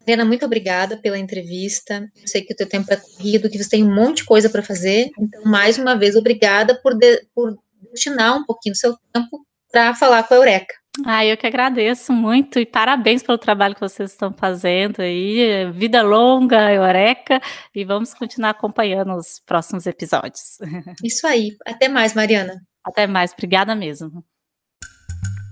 Helena, 0.07 0.25
muito 0.25 0.47
obrigada 0.47 0.97
pela 0.97 1.19
entrevista. 1.19 2.09
Eu 2.17 2.29
sei 2.29 2.43
que 2.43 2.53
o 2.53 2.57
teu 2.57 2.69
tempo 2.69 2.93
é 2.93 2.97
corrido, 2.97 3.51
que 3.51 3.59
você 3.59 3.71
tem 3.71 3.85
um 3.85 3.93
monte 3.93 4.19
de 4.19 4.25
coisa 4.25 4.49
para 4.49 4.63
fazer. 4.63 5.11
Então, 5.19 5.43
mais 5.45 5.79
uma 5.79 5.97
vez, 5.97 6.15
obrigada 6.15 6.81
por, 6.81 6.95
de, 6.95 7.27
por 7.35 7.57
destinar 7.91 8.37
um 8.37 8.45
pouquinho 8.45 8.73
do 8.73 8.79
seu 8.79 8.97
tempo 9.13 9.45
para 9.71 9.95
falar 9.95 10.23
com 10.23 10.35
a 10.35 10.37
Eureka. 10.37 10.82
Ah, 11.07 11.25
eu 11.25 11.37
que 11.39 11.47
agradeço 11.47 12.13
muito 12.13 12.59
e 12.59 12.67
parabéns 12.67 13.23
pelo 13.23 13.39
trabalho 13.39 13.75
que 13.75 13.81
vocês 13.81 14.11
estão 14.11 14.33
fazendo 14.33 15.01
aí. 15.01 15.71
Vida 15.73 16.03
longa, 16.03 16.71
Eureka, 16.71 17.41
e 17.75 17.83
vamos 17.85 18.13
continuar 18.13 18.51
acompanhando 18.51 19.15
os 19.15 19.41
próximos 19.41 19.87
episódios. 19.87 20.59
Isso 21.03 21.27
aí. 21.27 21.57
Até 21.67 21.89
mais, 21.89 22.13
Mariana. 22.15 22.61
Até 22.85 23.07
mais. 23.07 23.33
Obrigada 23.33 23.75
mesmo. 23.75 24.23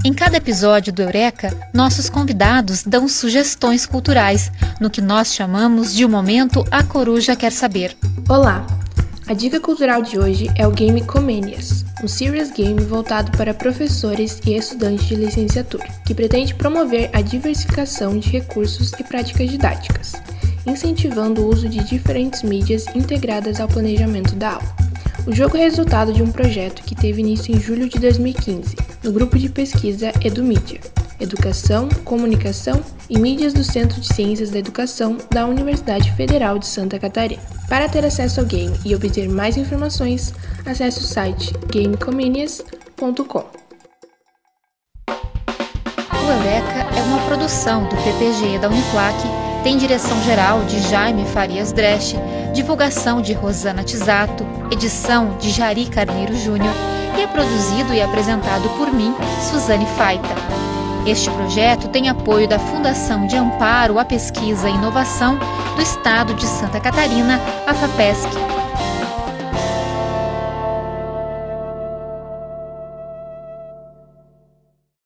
Em 0.04 0.14
cada 0.14 0.36
episódio 0.36 0.92
do 0.92 1.02
Eureka, 1.02 1.50
nossos 1.74 2.08
convidados 2.08 2.82
dão 2.84 3.06
sugestões 3.06 3.84
culturais, 3.84 4.50
no 4.80 4.90
que 4.90 5.00
nós 5.00 5.34
chamamos 5.34 5.94
de 5.94 6.04
o 6.04 6.08
momento 6.08 6.64
A 6.70 6.82
Coruja 6.82 7.36
Quer 7.36 7.52
Saber. 7.52 7.96
Olá! 8.28 8.66
A 9.30 9.32
dica 9.32 9.60
cultural 9.60 10.02
de 10.02 10.18
hoje 10.18 10.48
é 10.56 10.66
o 10.66 10.72
game 10.72 11.00
Comenius, 11.02 11.84
um 12.02 12.08
serious 12.08 12.50
game 12.50 12.82
voltado 12.82 13.30
para 13.38 13.54
professores 13.54 14.40
e 14.44 14.56
estudantes 14.56 15.06
de 15.06 15.14
licenciatura, 15.14 15.86
que 16.04 16.12
pretende 16.12 16.52
promover 16.52 17.08
a 17.12 17.20
diversificação 17.20 18.18
de 18.18 18.28
recursos 18.28 18.90
e 18.98 19.04
práticas 19.04 19.48
didáticas, 19.48 20.14
incentivando 20.66 21.42
o 21.42 21.48
uso 21.48 21.68
de 21.68 21.78
diferentes 21.84 22.42
mídias 22.42 22.88
integradas 22.88 23.60
ao 23.60 23.68
planejamento 23.68 24.34
da 24.34 24.54
aula. 24.54 24.76
O 25.24 25.32
jogo 25.32 25.56
é 25.56 25.60
resultado 25.60 26.12
de 26.12 26.24
um 26.24 26.32
projeto 26.32 26.82
que 26.82 26.96
teve 26.96 27.20
início 27.20 27.54
em 27.54 27.60
julho 27.60 27.88
de 27.88 28.00
2015, 28.00 28.74
no 29.04 29.12
grupo 29.12 29.38
de 29.38 29.48
pesquisa 29.48 30.12
EduMídia, 30.24 30.80
Educação, 31.20 31.88
Comunicação 32.04 32.82
e 33.08 33.16
Mídias 33.16 33.52
do 33.52 33.62
Centro 33.62 34.00
de 34.00 34.12
Ciências 34.12 34.50
da 34.50 34.58
Educação 34.58 35.18
da 35.30 35.46
Universidade 35.46 36.10
Federal 36.16 36.58
de 36.58 36.66
Santa 36.66 36.98
Catarina. 36.98 37.59
Para 37.70 37.88
ter 37.88 38.04
acesso 38.04 38.40
ao 38.40 38.46
game 38.46 38.76
e 38.84 38.96
obter 38.96 39.28
mais 39.28 39.56
informações, 39.56 40.34
acesse 40.66 40.98
o 40.98 41.02
site 41.02 41.52
gamecomenius.com. 41.72 43.44
O 45.08 46.32
Eureka 46.32 46.98
é 46.98 47.02
uma 47.02 47.24
produção 47.26 47.84
do 47.84 47.94
PPG 47.94 48.58
da 48.58 48.68
Uniplac, 48.68 49.16
tem 49.62 49.78
direção 49.78 50.20
geral 50.24 50.64
de 50.64 50.80
Jaime 50.80 51.24
Farias 51.26 51.70
Dresch, 51.70 52.16
divulgação 52.52 53.22
de 53.22 53.34
Rosana 53.34 53.84
Tisato, 53.84 54.44
edição 54.72 55.38
de 55.38 55.50
Jari 55.50 55.86
Carneiro 55.86 56.36
Júnior 56.36 56.74
e 57.16 57.20
é 57.20 57.26
produzido 57.28 57.94
e 57.94 58.02
apresentado 58.02 58.68
por 58.70 58.92
mim, 58.92 59.14
Suzane 59.48 59.86
Faita. 59.96 60.59
Este 61.06 61.30
projeto 61.30 61.88
tem 61.88 62.08
apoio 62.08 62.46
da 62.46 62.58
Fundação 62.58 63.26
de 63.26 63.34
Amparo 63.36 63.98
à 63.98 64.04
Pesquisa 64.04 64.68
e 64.68 64.74
Inovação 64.74 65.38
do 65.74 65.82
Estado 65.82 66.34
de 66.34 66.46
Santa 66.46 66.78
Catarina, 66.78 67.40
a 67.66 67.72
FAPESC, 67.72 68.28